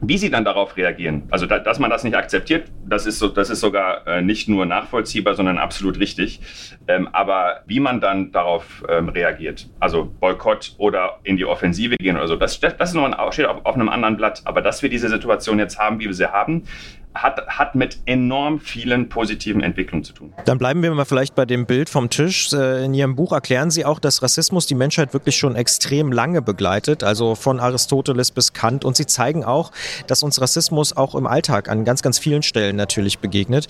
Wie 0.00 0.18
sie 0.18 0.28
dann 0.28 0.44
darauf 0.44 0.76
reagieren, 0.76 1.22
also 1.30 1.46
da, 1.46 1.60
dass 1.60 1.78
man 1.78 1.88
das 1.88 2.02
nicht 2.02 2.16
akzeptiert, 2.16 2.70
das 2.84 3.06
ist, 3.06 3.20
so, 3.20 3.28
das 3.28 3.48
ist 3.48 3.60
sogar 3.60 4.06
äh, 4.06 4.22
nicht 4.22 4.48
nur 4.48 4.66
nachvollziehbar, 4.66 5.34
sondern 5.34 5.56
absolut 5.56 5.98
richtig. 5.98 6.40
Ähm, 6.88 7.08
aber 7.12 7.62
wie 7.66 7.80
man 7.80 8.00
dann 8.00 8.32
darauf 8.32 8.84
ähm, 8.88 9.08
reagiert, 9.08 9.70
also 9.78 10.04
Boykott 10.20 10.74
oder 10.78 11.20
in 11.22 11.36
die 11.36 11.44
Offensive 11.44 11.96
gehen 11.96 12.16
oder 12.16 12.26
so, 12.26 12.36
das, 12.36 12.58
das, 12.58 12.90
ist 12.90 12.94
noch 12.94 13.04
ein, 13.04 13.32
steht 13.32 13.46
auf, 13.46 13.64
auf 13.64 13.76
einem 13.76 13.88
anderen 13.88 14.16
Blatt. 14.16 14.42
Aber 14.44 14.60
dass 14.60 14.82
wir 14.82 14.90
diese 14.90 15.08
Situation 15.08 15.58
jetzt 15.60 15.78
haben, 15.78 16.00
wie 16.00 16.06
wir 16.06 16.14
sie 16.14 16.30
haben, 16.30 16.64
hat, 17.14 17.46
hat 17.46 17.74
mit 17.74 17.98
enorm 18.06 18.58
vielen 18.58 19.08
positiven 19.08 19.62
Entwicklungen 19.62 20.04
zu 20.04 20.12
tun. 20.12 20.32
Dann 20.44 20.58
bleiben 20.58 20.82
wir 20.82 20.92
mal 20.94 21.04
vielleicht 21.04 21.34
bei 21.34 21.46
dem 21.46 21.64
Bild 21.66 21.88
vom 21.88 22.10
Tisch. 22.10 22.52
Äh, 22.52 22.84
in 22.84 22.94
Ihrem 22.94 23.14
Buch 23.14 23.32
erklären 23.32 23.70
Sie 23.70 23.84
auch, 23.84 23.98
dass 23.98 24.22
Rassismus 24.22 24.66
die 24.66 24.74
Menschheit 24.74 25.12
wirklich 25.14 25.36
schon 25.36 25.54
extrem 25.54 26.12
lange 26.12 26.42
begleitet, 26.42 27.04
also 27.04 27.34
von 27.34 27.60
Aristoteles 27.60 28.32
bis 28.32 28.52
Kant. 28.52 28.84
Und 28.84 28.96
Sie 28.96 29.06
zeigen 29.06 29.44
auch, 29.44 29.70
dass 30.06 30.22
uns 30.22 30.40
Rassismus 30.40 30.96
auch 30.96 31.14
im 31.14 31.26
Alltag 31.26 31.68
an 31.68 31.84
ganz, 31.84 32.02
ganz 32.02 32.18
vielen 32.18 32.42
Stellen 32.42 32.76
natürlich 32.76 33.20
begegnet. 33.20 33.68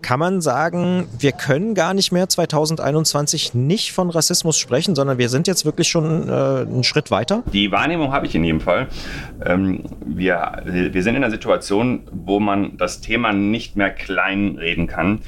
Kann 0.00 0.18
man 0.18 0.40
sagen, 0.40 1.08
wir 1.18 1.32
können 1.32 1.74
gar 1.74 1.92
nicht 1.92 2.12
mehr 2.12 2.28
2021 2.28 3.54
nicht 3.54 3.92
von 3.92 4.08
Rassismus 4.08 4.56
sprechen, 4.56 4.94
sondern 4.94 5.18
wir 5.18 5.28
sind 5.28 5.46
jetzt 5.46 5.64
wirklich 5.64 5.88
schon 5.88 6.28
äh, 6.28 6.32
einen 6.32 6.84
Schritt 6.84 7.10
weiter? 7.10 7.42
Die 7.52 7.70
Wahrnehmung 7.72 8.12
habe 8.12 8.26
ich 8.26 8.34
in 8.34 8.44
jedem 8.44 8.60
Fall. 8.60 8.88
Ähm, 9.44 9.84
wir, 10.04 10.62
wir 10.64 11.02
sind 11.02 11.16
in 11.16 11.24
einer 11.24 11.30
Situation, 11.30 12.02
wo 12.12 12.40
man 12.40 12.76
das 12.76 12.85
das 12.86 13.00
Thema 13.00 13.32
nicht 13.32 13.74
mehr 13.74 13.90
kleinreden 13.90 14.86
kann. 14.86 15.20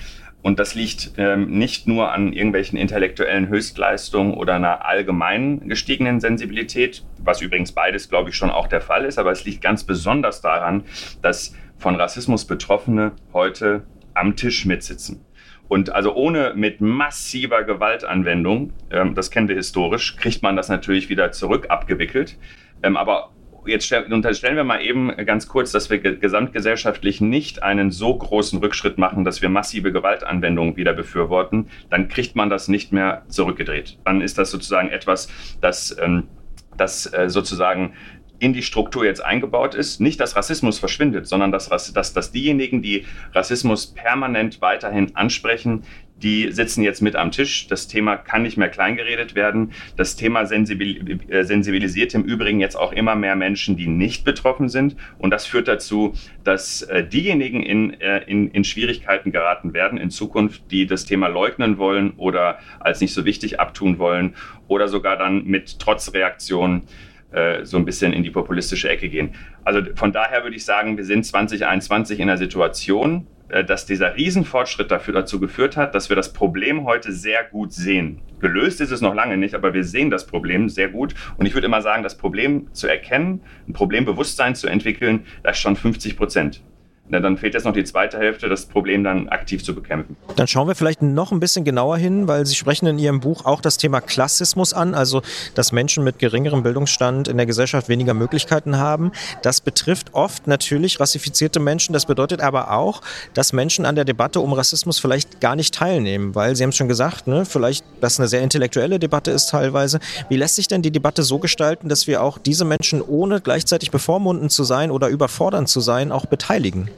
Und 0.42 0.60
das 0.60 0.76
liegt 0.76 1.12
ähm, 1.18 1.58
nicht 1.58 1.88
nur 1.88 2.12
an 2.12 2.32
irgendwelchen 2.32 2.78
intellektuellen 2.78 3.48
Höchstleistungen 3.48 4.34
oder 4.34 4.54
einer 4.54 4.86
allgemein 4.86 5.68
gestiegenen 5.68 6.20
Sensibilität, 6.20 7.04
was 7.18 7.40
übrigens 7.40 7.72
beides, 7.72 8.08
glaube 8.08 8.30
ich, 8.30 8.36
schon 8.36 8.50
auch 8.50 8.68
der 8.68 8.80
Fall 8.80 9.04
ist, 9.04 9.18
aber 9.18 9.32
es 9.32 9.44
liegt 9.44 9.60
ganz 9.60 9.82
besonders 9.82 10.40
daran, 10.40 10.84
dass 11.20 11.56
von 11.76 11.96
Rassismus 11.96 12.44
Betroffene 12.44 13.12
heute 13.32 13.82
am 14.14 14.36
Tisch 14.36 14.64
mitsitzen. 14.64 15.24
Und 15.66 15.90
also 15.90 16.14
ohne 16.14 16.54
mit 16.54 16.80
massiver 16.80 17.64
Gewaltanwendung, 17.64 18.72
ähm, 18.92 19.16
das 19.16 19.32
kennen 19.32 19.48
wir 19.48 19.56
historisch, 19.56 20.16
kriegt 20.16 20.42
man 20.42 20.54
das 20.54 20.68
natürlich 20.68 21.08
wieder 21.08 21.32
zurück 21.32 21.66
abgewickelt. 21.68 22.38
Ähm, 22.84 22.96
aber 22.96 23.32
jetzt 23.68 23.92
unterstellen 23.92 24.56
wir 24.56 24.64
mal 24.64 24.82
eben 24.82 25.14
ganz 25.24 25.48
kurz, 25.48 25.72
dass 25.72 25.90
wir 25.90 25.98
gesamtgesellschaftlich 25.98 27.20
nicht 27.20 27.62
einen 27.62 27.90
so 27.90 28.16
großen 28.16 28.58
Rückschritt 28.58 28.98
machen, 28.98 29.24
dass 29.24 29.42
wir 29.42 29.48
massive 29.48 29.92
Gewaltanwendungen 29.92 30.76
wieder 30.76 30.92
befürworten, 30.92 31.68
dann 31.90 32.08
kriegt 32.08 32.36
man 32.36 32.50
das 32.50 32.68
nicht 32.68 32.92
mehr 32.92 33.22
zurückgedreht. 33.28 33.98
Dann 34.04 34.20
ist 34.20 34.38
das 34.38 34.50
sozusagen 34.50 34.88
etwas, 34.88 35.28
das, 35.60 35.96
ähm, 36.00 36.28
das 36.76 37.12
äh, 37.12 37.28
sozusagen 37.28 37.94
in 38.40 38.52
die 38.52 38.62
Struktur 38.62 39.04
jetzt 39.04 39.24
eingebaut 39.24 39.74
ist. 39.74 40.00
Nicht, 40.00 40.20
dass 40.20 40.36
Rassismus 40.36 40.78
verschwindet, 40.78 41.26
sondern 41.26 41.50
dass, 41.50 41.68
dass, 41.68 42.12
dass 42.12 42.32
diejenigen, 42.32 42.82
die 42.82 43.04
Rassismus 43.32 43.86
permanent 43.86 44.60
weiterhin 44.60 45.14
ansprechen, 45.16 45.82
die 46.22 46.50
sitzen 46.52 46.82
jetzt 46.82 47.00
mit 47.00 47.16
am 47.16 47.30
Tisch. 47.30 47.66
Das 47.68 47.88
Thema 47.88 48.16
kann 48.16 48.42
nicht 48.42 48.56
mehr 48.56 48.68
kleingeredet 48.68 49.34
werden. 49.34 49.72
Das 49.96 50.16
Thema 50.16 50.46
sensibil 50.46 51.20
äh, 51.28 51.44
sensibilisiert 51.44 52.14
im 52.14 52.24
Übrigen 52.24 52.60
jetzt 52.60 52.76
auch 52.76 52.92
immer 52.92 53.14
mehr 53.14 53.36
Menschen, 53.36 53.76
die 53.76 53.86
nicht 53.86 54.24
betroffen 54.24 54.68
sind. 54.68 54.96
Und 55.18 55.30
das 55.30 55.46
führt 55.46 55.68
dazu, 55.68 56.14
dass 56.44 56.82
äh, 56.82 57.04
diejenigen 57.06 57.62
in, 57.62 58.00
äh, 58.00 58.22
in, 58.26 58.50
in 58.50 58.64
Schwierigkeiten 58.64 59.32
geraten 59.32 59.74
werden 59.74 59.98
in 59.98 60.10
Zukunft, 60.10 60.62
die 60.70 60.86
das 60.86 61.04
Thema 61.04 61.28
leugnen 61.28 61.78
wollen 61.78 62.12
oder 62.16 62.58
als 62.80 63.00
nicht 63.00 63.14
so 63.14 63.24
wichtig 63.24 63.60
abtun 63.60 63.98
wollen 63.98 64.34
oder 64.66 64.88
sogar 64.88 65.16
dann 65.16 65.44
mit 65.44 65.78
Trotzreaktionen 65.78 66.82
äh, 67.30 67.64
so 67.64 67.76
ein 67.76 67.84
bisschen 67.84 68.12
in 68.12 68.22
die 68.22 68.30
populistische 68.30 68.88
Ecke 68.88 69.08
gehen. 69.08 69.34
Also 69.64 69.82
von 69.94 70.12
daher 70.12 70.44
würde 70.44 70.56
ich 70.56 70.64
sagen, 70.64 70.96
wir 70.96 71.04
sind 71.04 71.26
2021 71.26 72.20
in 72.20 72.28
einer 72.28 72.38
Situation, 72.38 73.26
dass 73.48 73.86
dieser 73.86 74.16
Riesenfortschritt 74.16 74.90
dafür 74.90 75.14
dazu 75.14 75.40
geführt 75.40 75.76
hat, 75.76 75.94
dass 75.94 76.08
wir 76.08 76.16
das 76.16 76.32
Problem 76.32 76.84
heute 76.84 77.12
sehr 77.12 77.44
gut 77.44 77.72
sehen. 77.72 78.20
Gelöst 78.40 78.80
ist 78.80 78.90
es 78.90 79.00
noch 79.00 79.14
lange 79.14 79.36
nicht, 79.36 79.54
aber 79.54 79.74
wir 79.74 79.84
sehen 79.84 80.10
das 80.10 80.26
Problem 80.26 80.68
sehr 80.68 80.88
gut. 80.88 81.14
Und 81.36 81.46
ich 81.46 81.54
würde 81.54 81.66
immer 81.66 81.82
sagen, 81.82 82.02
das 82.02 82.16
Problem 82.16 82.72
zu 82.72 82.86
erkennen, 82.86 83.40
ein 83.66 83.72
Problembewusstsein 83.72 84.54
zu 84.54 84.68
entwickeln, 84.68 85.24
das 85.42 85.56
ist 85.56 85.62
schon 85.62 85.76
50 85.76 86.16
Prozent. 86.16 86.62
Na, 87.10 87.20
dann 87.20 87.38
fehlt 87.38 87.54
jetzt 87.54 87.64
noch 87.64 87.72
die 87.72 87.84
zweite 87.84 88.18
Hälfte, 88.18 88.50
das 88.50 88.66
Problem 88.66 89.02
dann 89.02 89.28
aktiv 89.28 89.64
zu 89.64 89.74
bekämpfen. 89.74 90.16
Dann 90.36 90.46
schauen 90.46 90.68
wir 90.68 90.74
vielleicht 90.74 91.00
noch 91.00 91.32
ein 91.32 91.40
bisschen 91.40 91.64
genauer 91.64 91.96
hin, 91.96 92.28
weil 92.28 92.44
Sie 92.44 92.54
sprechen 92.54 92.86
in 92.86 92.98
Ihrem 92.98 93.20
Buch 93.20 93.46
auch 93.46 93.62
das 93.62 93.78
Thema 93.78 94.02
Klassismus 94.02 94.74
an, 94.74 94.94
also 94.94 95.22
dass 95.54 95.72
Menschen 95.72 96.04
mit 96.04 96.18
geringerem 96.18 96.62
Bildungsstand 96.62 97.28
in 97.28 97.38
der 97.38 97.46
Gesellschaft 97.46 97.88
weniger 97.88 98.12
Möglichkeiten 98.12 98.76
haben. 98.76 99.12
Das 99.42 99.62
betrifft 99.62 100.12
oft 100.12 100.46
natürlich 100.46 101.00
rassifizierte 101.00 101.60
Menschen. 101.60 101.94
Das 101.94 102.04
bedeutet 102.04 102.42
aber 102.42 102.72
auch, 102.72 103.00
dass 103.32 103.54
Menschen 103.54 103.86
an 103.86 103.94
der 103.94 104.04
Debatte 104.04 104.40
um 104.40 104.52
Rassismus 104.52 104.98
vielleicht 104.98 105.40
gar 105.40 105.56
nicht 105.56 105.74
teilnehmen, 105.74 106.34
weil 106.34 106.56
Sie 106.56 106.62
haben 106.62 106.70
es 106.70 106.76
schon 106.76 106.88
gesagt, 106.88 107.26
ne, 107.26 107.46
vielleicht 107.46 107.86
das 108.02 108.18
eine 108.18 108.28
sehr 108.28 108.42
intellektuelle 108.42 108.98
Debatte 108.98 109.30
ist 109.30 109.48
teilweise. 109.48 109.98
Wie 110.28 110.36
lässt 110.36 110.56
sich 110.56 110.68
denn 110.68 110.82
die 110.82 110.90
Debatte 110.90 111.22
so 111.22 111.38
gestalten, 111.38 111.88
dass 111.88 112.06
wir 112.06 112.22
auch 112.22 112.36
diese 112.36 112.66
Menschen 112.66 113.00
ohne 113.00 113.40
gleichzeitig 113.40 113.90
bevormundend 113.90 114.52
zu 114.52 114.64
sein 114.64 114.90
oder 114.90 115.08
überfordernd 115.08 115.70
zu 115.70 115.80
sein 115.80 116.12
auch 116.12 116.26
beteiligen? 116.26 116.90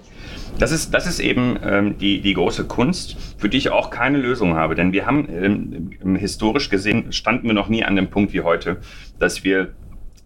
Das 0.59 0.73
ist, 0.73 0.93
das 0.93 1.07
ist 1.07 1.21
eben 1.21 1.59
ähm, 1.65 1.99
die, 1.99 2.21
die 2.21 2.35
große 2.35 2.67
Kunst, 2.67 3.17
für 3.39 3.49
die 3.49 3.57
ich 3.57 3.71
auch 3.71 3.91
keine 3.91 4.19
Lösung 4.19 4.55
habe. 4.55 4.75
Denn 4.75 4.93
wir 4.93 5.07
haben 5.07 5.29
ähm, 5.31 6.17
historisch 6.17 6.69
gesehen, 6.69 7.13
standen 7.13 7.47
wir 7.47 7.55
noch 7.55 7.69
nie 7.69 7.85
an 7.85 7.97
dem 7.97 8.09
Punkt 8.09 8.33
wie 8.33 8.43
heute, 8.43 8.79
dass 9.19 9.43
wir 9.43 9.73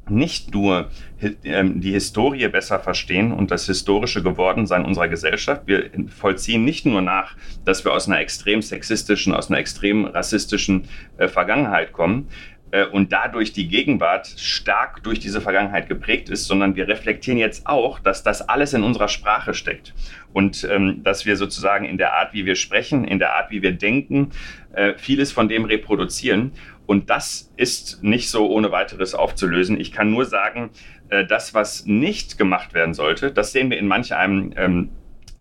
nicht 0.09 0.53
nur 0.53 0.91
ähm, 1.45 1.81
die 1.81 1.93
Historie 1.93 2.49
besser 2.49 2.79
verstehen 2.79 3.33
und 3.33 3.51
das 3.51 3.67
historische 3.67 4.23
Gewordensein 4.23 4.85
unserer 4.85 5.09
Gesellschaft. 5.09 5.63
Wir 5.67 5.91
vollziehen 6.09 6.65
nicht 6.65 6.85
nur 6.85 7.01
nach, 7.01 7.37
dass 7.65 7.85
wir 7.85 7.93
aus 7.93 8.07
einer 8.07 8.21
extrem 8.21 8.61
sexistischen, 8.61 9.33
aus 9.33 9.49
einer 9.49 9.59
extrem 9.59 10.05
rassistischen 10.05 10.85
äh, 11.17 11.29
Vergangenheit 11.29 11.93
kommen, 11.93 12.29
äh, 12.75 12.87
und 12.87 13.13
dadurch 13.13 13.53
die 13.53 13.69
Gegenwart 13.69 14.27
stark 14.37 15.05
durch 15.05 15.21
diese 15.21 15.41
Vergangenheit 15.41 15.89
geprägt 15.89 16.29
ist, 16.29 16.47
sondern 16.47 16.75
wir 16.75 16.89
reflektieren 16.89 17.39
jetzt 17.39 17.69
auch, 17.69 18.01
dass 18.01 18.25
das 18.25 18.49
alles 18.49 18.73
in 18.73 18.83
unserer 18.83 19.07
Sprache 19.07 19.55
steckt 19.55 19.95
und 20.33 20.67
ähm, 20.69 21.05
dass 21.05 21.25
wir 21.25 21.37
sozusagen 21.37 21.85
in 21.85 21.99
der 21.99 22.15
Art, 22.15 22.35
wie 22.35 22.47
wir 22.47 22.57
sprechen, 22.57 23.05
in 23.05 23.21
der 23.21 23.37
Art, 23.37 23.53
wie 23.53 23.63
wir 23.63 23.73
denken, 23.73 24.31
äh, 24.73 24.95
vieles 24.97 25.31
von 25.31 25.49
dem 25.49 25.65
reproduzieren 25.65 26.53
Und 26.87 27.11
das 27.11 27.53
ist 27.57 28.03
nicht 28.03 28.29
so 28.29 28.51
ohne 28.51 28.73
weiteres 28.73 29.15
aufzulösen. 29.15 29.81
Ich 29.81 29.93
kann 29.93 30.11
nur 30.11 30.25
sagen, 30.25 30.71
äh, 31.11 31.25
das, 31.25 31.55
was 31.55 31.87
nicht 31.87 32.39
gemacht 32.39 32.75
werden 32.75 32.93
sollte, 32.93 33.31
das 33.31 33.53
sehen 33.53 33.71
wir 33.71 33.79
in 33.79 33.87
manch 33.87 34.13
einem 34.15 34.53
ähm, 34.57 34.89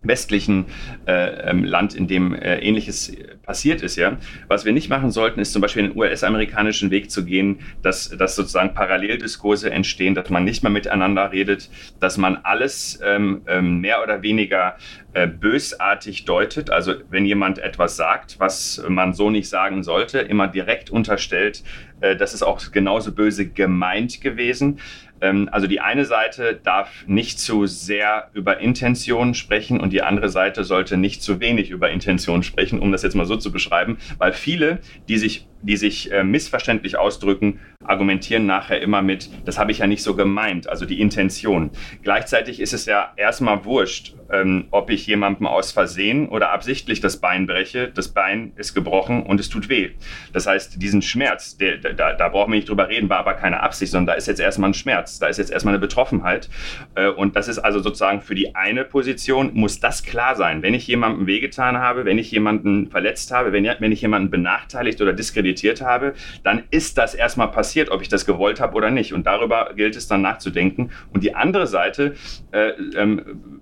westlichen 0.04 0.66
äh, 1.06 1.50
ähm, 1.50 1.64
Land, 1.64 1.96
in 1.96 2.08
dem 2.08 2.34
äh, 2.34 2.60
ähnliches 2.60 3.16
passiert 3.44 3.82
ist, 3.82 3.96
ja. 3.96 4.18
Was 4.48 4.66
wir 4.66 4.74
nicht 4.74 4.90
machen 4.90 5.12
sollten, 5.12 5.40
ist 5.40 5.52
zum 5.52 5.62
Beispiel 5.62 5.84
den 5.84 5.98
US-amerikanischen 5.98 6.92
Weg 6.92 7.12
zu 7.12 7.26
gehen, 7.26 7.60
dass, 7.82 8.10
dass 8.10 8.36
sozusagen 8.36 8.74
Paralleldiskurse 8.74 9.72
entstehen, 9.72 10.16
dass 10.16 10.30
man 10.30 10.44
nicht 10.44 10.64
mehr 10.64 10.72
miteinander 10.72 11.32
redet, 11.32 11.70
dass 12.00 12.18
man 12.18 12.38
alles 12.38 13.00
ähm, 13.04 13.42
ähm, 13.48 13.80
mehr 13.80 14.02
oder 14.02 14.22
weniger 14.22 14.78
äh, 15.14 15.28
bösartig 15.28 16.26
deutet. 16.26 16.70
Also 16.70 16.96
wenn 17.10 17.26
jemand 17.26 17.60
etwas 17.60 17.98
sagt, 17.98 18.40
was 18.40 18.84
man 18.88 19.14
so 19.14 19.30
nicht 19.30 19.50
sagen 19.50 19.84
sollte, 19.84 20.20
immer 20.20 20.48
direkt 20.48 20.90
unterstellt, 20.90 21.64
äh, 22.02 22.16
das 22.16 22.34
ist 22.34 22.44
auch 22.44 22.72
genauso 22.72 23.12
böse 23.14 23.48
gemeint 23.48 24.22
gewesen. 24.22 24.80
Ähm, 25.24 25.48
also 25.52 25.68
die 25.68 25.80
eine 25.80 26.04
Seite 26.06 26.60
darf 26.62 27.06
nicht 27.08 27.40
zu 27.40 27.66
sehr 27.66 28.30
über 28.34 28.60
Intention 28.60 29.34
sprechen 29.34 29.80
und 29.80 29.94
die 29.94 30.04
andere 30.04 30.28
Seite 30.28 30.66
sollte 30.66 30.98
nicht 30.98 31.24
zu 31.24 31.40
wenig 31.40 31.70
über 31.70 31.90
Intention 31.90 32.44
sprechen, 32.44 32.80
um 32.80 32.92
das 32.92 33.04
jetzt 33.04 33.16
mal 33.16 33.26
so 33.26 33.38
zu 33.38 33.52
beschreiben, 33.52 33.98
weil 34.18 34.34
viele, 34.34 34.80
die 35.08 35.18
sich 35.18 35.48
die 35.64 35.78
sich 35.78 36.12
äh, 36.12 36.24
missverständlich 36.24 36.98
ausdrücken, 36.98 37.60
argumentieren 37.84 38.46
nachher 38.46 38.82
immer 38.82 39.02
mit, 39.02 39.30
das 39.46 39.58
habe 39.58 39.72
ich 39.72 39.80
ja 39.80 39.88
nicht 39.88 40.04
so 40.04 40.16
gemeint, 40.16 40.70
also 40.70 40.86
die 40.86 41.02
Intention. 41.02 41.72
Gleichzeitig 42.02 42.60
ist 42.60 42.74
es 42.74 42.86
ja 42.86 43.12
erstmal 43.16 43.66
wurscht, 43.66 44.16
ähm, 44.32 44.66
ob 44.72 44.90
ich 44.90 45.08
jemandem 45.08 45.48
aus 45.48 45.72
Versehen 45.72 46.30
oder 46.30 46.52
absichtlich 46.52 47.02
das 47.02 47.18
Bein 47.18 47.48
breche. 47.48 47.90
Das 47.90 48.10
Bein 48.10 48.54
ist 48.56 48.74
gebrochen 48.74 49.24
und 49.24 49.40
es 49.40 49.50
tut 49.50 49.70
weh. 49.70 49.92
Das 50.32 50.48
heißt, 50.48 50.82
diesen 50.82 51.02
Schmerz, 51.02 51.58
der, 51.58 51.78
da, 51.78 52.14
da 52.14 52.30
brauchen 52.30 52.52
wir 52.52 52.58
nicht 52.58 52.70
drüber 52.70 52.90
reden, 52.90 53.10
war 53.10 53.20
aber 53.20 53.34
keine 53.34 53.62
Absicht, 53.62 53.92
sondern 53.92 54.08
da 54.08 54.14
ist 54.14 54.28
jetzt 54.28 54.40
erstmal 54.40 54.72
ein 54.72 54.74
Schmerz, 54.74 55.20
da 55.20 55.28
ist 55.28 55.38
jetzt 55.38 55.52
erstmal 55.52 55.74
eine 55.74 55.82
Betroffenheit. 55.82 56.50
Äh, 56.96 57.10
und 57.10 57.36
das 57.36 57.48
ist 57.48 57.60
also 57.60 57.80
sozusagen 57.80 58.22
für 58.22 58.36
die 58.36 58.56
eine 58.56 58.86
Position, 58.86 59.52
muss 59.54 59.80
das 59.80 60.04
klar 60.04 60.36
sein. 60.36 60.62
Wenn 60.62 60.74
ich 60.74 60.88
jemandem 60.88 61.28
wehgetan 61.28 61.78
habe, 61.78 62.06
wenn 62.06 62.18
ich 62.18 62.32
jemanden 62.32 62.90
verletzt 62.90 63.32
habe, 63.32 63.52
wenn, 63.52 63.64
wenn 63.80 63.92
ich 63.92 64.02
jemanden 64.02 64.30
benachteiligt 64.30 65.02
oder 65.02 65.14
diskreditiert 65.14 65.53
diskreditiert 65.54 65.82
habe, 65.82 66.14
dann 66.44 66.64
ist 66.72 66.98
das 66.98 67.16
erstmal 67.16 67.52
passiert, 67.52 67.90
ob 67.90 68.02
ich 68.02 68.10
das 68.10 68.26
gewollt 68.26 68.60
habe 68.60 68.76
oder 68.76 68.92
nicht. 68.92 69.14
Und 69.14 69.26
darüber 69.26 69.72
gilt 69.76 69.96
es 69.96 70.08
dann 70.08 70.22
nachzudenken. 70.22 70.92
Und 71.12 71.24
die 71.24 71.36
andere 71.36 71.68
Seite, 71.68 72.16
äh, 72.52 72.70
ähm, 72.96 73.62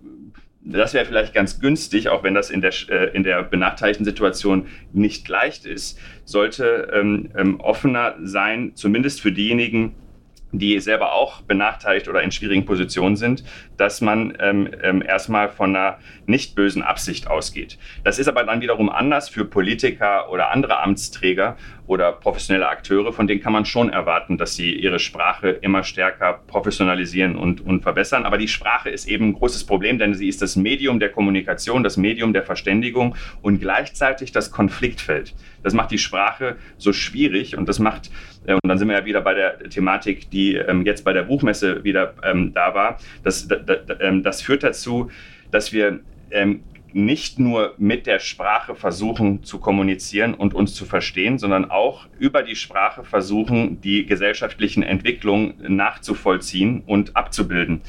das 0.63 0.93
wäre 0.93 1.05
vielleicht 1.05 1.33
ganz 1.33 1.59
günstig, 1.59 2.09
auch 2.09 2.23
wenn 2.23 2.35
das 2.35 2.49
in 2.49 2.61
der, 2.61 2.73
äh, 2.89 3.15
in 3.15 3.23
der 3.23 3.43
benachteiligten 3.43 4.05
Situation 4.05 4.67
nicht 4.93 5.27
leicht 5.27 5.65
ist, 5.65 5.99
sollte 6.23 6.89
ähm, 6.93 7.29
ähm, 7.35 7.59
offener 7.59 8.15
sein, 8.21 8.71
zumindest 8.75 9.21
für 9.21 9.31
diejenigen, 9.31 9.95
die 10.51 10.79
selber 10.79 11.13
auch 11.13 11.41
benachteiligt 11.41 12.07
oder 12.07 12.21
in 12.21 12.31
schwierigen 12.31 12.65
Positionen 12.65 13.15
sind, 13.15 13.43
dass 13.77 14.01
man 14.01 14.37
ähm, 14.39 14.69
ähm, 14.83 15.01
erstmal 15.01 15.49
von 15.49 15.75
einer 15.75 15.99
nicht 16.25 16.55
bösen 16.55 16.83
Absicht 16.83 17.27
ausgeht. 17.27 17.77
Das 18.03 18.19
ist 18.19 18.27
aber 18.27 18.43
dann 18.43 18.61
wiederum 18.61 18.89
anders 18.89 19.29
für 19.29 19.45
Politiker 19.45 20.29
oder 20.31 20.51
andere 20.51 20.79
Amtsträger 20.81 21.57
oder 21.91 22.13
professionelle 22.13 22.69
Akteure, 22.69 23.11
von 23.11 23.27
denen 23.27 23.41
kann 23.41 23.51
man 23.51 23.65
schon 23.65 23.89
erwarten, 23.89 24.37
dass 24.37 24.55
sie 24.55 24.73
ihre 24.73 24.97
Sprache 24.97 25.49
immer 25.49 25.83
stärker 25.83 26.39
professionalisieren 26.47 27.35
und, 27.35 27.59
und 27.59 27.81
verbessern. 27.83 28.23
Aber 28.23 28.37
die 28.37 28.47
Sprache 28.47 28.89
ist 28.89 29.09
eben 29.09 29.25
ein 29.25 29.33
großes 29.33 29.65
Problem, 29.65 29.99
denn 29.99 30.13
sie 30.13 30.29
ist 30.29 30.41
das 30.41 30.55
Medium 30.55 31.01
der 31.01 31.09
Kommunikation, 31.09 31.83
das 31.83 31.97
Medium 31.97 32.31
der 32.31 32.43
Verständigung 32.43 33.15
und 33.41 33.59
gleichzeitig 33.59 34.31
das 34.31 34.51
Konfliktfeld. 34.51 35.33
Das 35.63 35.73
macht 35.73 35.91
die 35.91 35.97
Sprache 35.97 36.55
so 36.77 36.93
schwierig 36.93 37.57
und 37.57 37.67
das 37.67 37.79
macht, 37.79 38.09
äh, 38.45 38.53
und 38.53 38.69
dann 38.69 38.77
sind 38.77 38.87
wir 38.87 38.97
ja 38.97 39.03
wieder 39.03 39.19
bei 39.19 39.33
der 39.33 39.59
Thematik, 39.59 40.29
die 40.29 40.55
ähm, 40.55 40.85
jetzt 40.85 41.03
bei 41.03 41.11
der 41.11 41.23
Buchmesse 41.23 41.83
wieder 41.83 42.13
ähm, 42.23 42.53
da 42.53 42.73
war, 42.73 42.99
das, 43.25 43.49
das, 43.49 43.79
ähm, 43.99 44.23
das 44.23 44.41
führt 44.41 44.63
dazu, 44.63 45.11
dass 45.51 45.73
wir 45.73 45.99
nicht 46.93 47.39
nur 47.39 47.73
mit 47.77 48.07
der 48.07 48.19
Sprache 48.19 48.75
versuchen 48.75 49.43
zu 49.43 49.59
kommunizieren 49.59 50.33
und 50.33 50.53
uns 50.53 50.73
zu 50.73 50.85
verstehen, 50.85 51.37
sondern 51.37 51.69
auch 51.69 52.07
über 52.19 52.43
die 52.43 52.55
Sprache 52.55 53.03
versuchen, 53.03 53.81
die 53.81 54.05
gesellschaftlichen 54.05 54.83
Entwicklungen 54.83 55.55
nachzuvollziehen 55.67 56.83
und 56.85 57.15
abzubilden. 57.15 57.81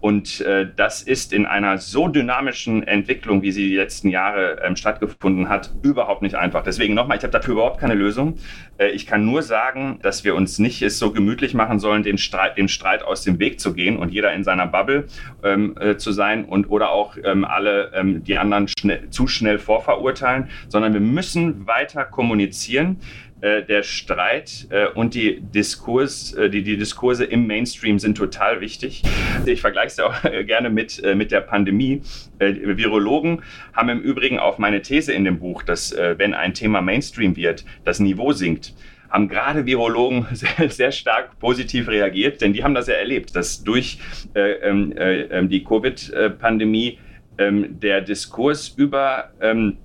Und 0.00 0.40
äh, 0.42 0.68
das 0.76 1.02
ist 1.02 1.32
in 1.32 1.44
einer 1.44 1.78
so 1.78 2.06
dynamischen 2.06 2.86
Entwicklung, 2.86 3.42
wie 3.42 3.50
sie 3.50 3.68
die 3.68 3.76
letzten 3.76 4.08
Jahre 4.08 4.60
ähm, 4.62 4.76
stattgefunden 4.76 5.48
hat, 5.48 5.72
überhaupt 5.82 6.22
nicht 6.22 6.36
einfach. 6.36 6.62
Deswegen 6.62 6.94
nochmal, 6.94 7.16
ich 7.16 7.24
habe 7.24 7.32
dafür 7.32 7.54
überhaupt 7.54 7.80
keine 7.80 7.94
Lösung. 7.94 8.38
Äh, 8.78 8.90
ich 8.90 9.06
kann 9.06 9.24
nur 9.24 9.42
sagen, 9.42 9.98
dass 10.02 10.22
wir 10.22 10.36
uns 10.36 10.60
nicht 10.60 10.82
es 10.82 10.98
so 10.98 11.12
gemütlich 11.12 11.54
machen 11.54 11.80
sollen, 11.80 12.04
den 12.04 12.16
Streit, 12.16 12.56
dem 12.56 12.68
Streit 12.68 13.02
aus 13.02 13.22
dem 13.22 13.40
Weg 13.40 13.58
zu 13.58 13.74
gehen 13.74 13.96
und 13.96 14.12
jeder 14.12 14.32
in 14.32 14.44
seiner 14.44 14.66
Bubble 14.66 15.06
ähm, 15.42 15.76
äh, 15.80 15.96
zu 15.96 16.12
sein 16.12 16.44
und 16.44 16.70
oder 16.70 16.90
auch 16.90 17.16
ähm, 17.24 17.44
alle 17.44 17.92
ähm, 17.94 18.22
die 18.22 18.38
anderen 18.38 18.68
schnell, 18.68 19.10
zu 19.10 19.26
schnell 19.26 19.58
vorverurteilen, 19.58 20.48
sondern 20.68 20.92
wir 20.92 21.00
müssen 21.00 21.66
weiter 21.66 22.04
kommunizieren. 22.04 22.98
Äh, 23.40 23.62
der 23.62 23.84
Streit 23.84 24.66
äh, 24.70 24.88
und 24.88 25.14
die, 25.14 25.40
Diskurs, 25.40 26.32
äh, 26.32 26.50
die, 26.50 26.64
die 26.64 26.76
Diskurse 26.76 27.24
im 27.24 27.46
Mainstream 27.46 28.00
sind 28.00 28.16
total 28.16 28.60
wichtig. 28.60 29.04
Ich 29.46 29.60
vergleiche 29.60 29.86
es 29.86 30.00
auch 30.00 30.22
gerne 30.22 30.70
mit, 30.70 31.00
äh, 31.04 31.14
mit 31.14 31.30
der 31.30 31.42
Pandemie. 31.42 32.02
Äh, 32.40 32.54
Virologen 32.76 33.42
haben 33.72 33.90
im 33.90 34.00
Übrigen 34.00 34.40
auf 34.40 34.58
meine 34.58 34.82
These 34.82 35.12
in 35.12 35.24
dem 35.24 35.38
Buch, 35.38 35.62
dass 35.62 35.96
wenn 35.96 36.34
ein 36.34 36.52
Thema 36.52 36.80
Mainstream 36.80 37.36
wird, 37.36 37.64
das 37.84 38.00
Niveau 38.00 38.32
sinkt 38.32 38.74
haben 39.08 39.28
gerade 39.28 39.64
Virologen 39.64 40.26
sehr, 40.32 40.68
sehr, 40.68 40.92
stark 40.92 41.38
positiv 41.38 41.88
reagiert, 41.88 42.42
denn 42.42 42.52
die 42.52 42.62
haben 42.62 42.74
das 42.74 42.88
ja 42.88 42.94
erlebt, 42.94 43.34
dass 43.34 43.64
durch 43.64 43.98
äh, 44.34 44.52
ähm, 44.68 44.92
äh, 44.96 45.46
die 45.46 45.64
Covid-Pandemie 45.64 46.98
ähm, 47.38 47.80
der 47.80 48.02
Diskurs 48.02 48.68
über 48.68 49.30
ähm, 49.40 49.78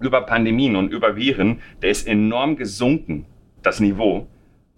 über 0.00 0.22
Pandemien 0.22 0.76
und 0.76 0.92
über 0.92 1.16
Viren, 1.16 1.60
der 1.82 1.90
ist 1.90 2.06
enorm 2.06 2.56
gesunken, 2.56 3.26
das 3.62 3.80
Niveau. 3.80 4.26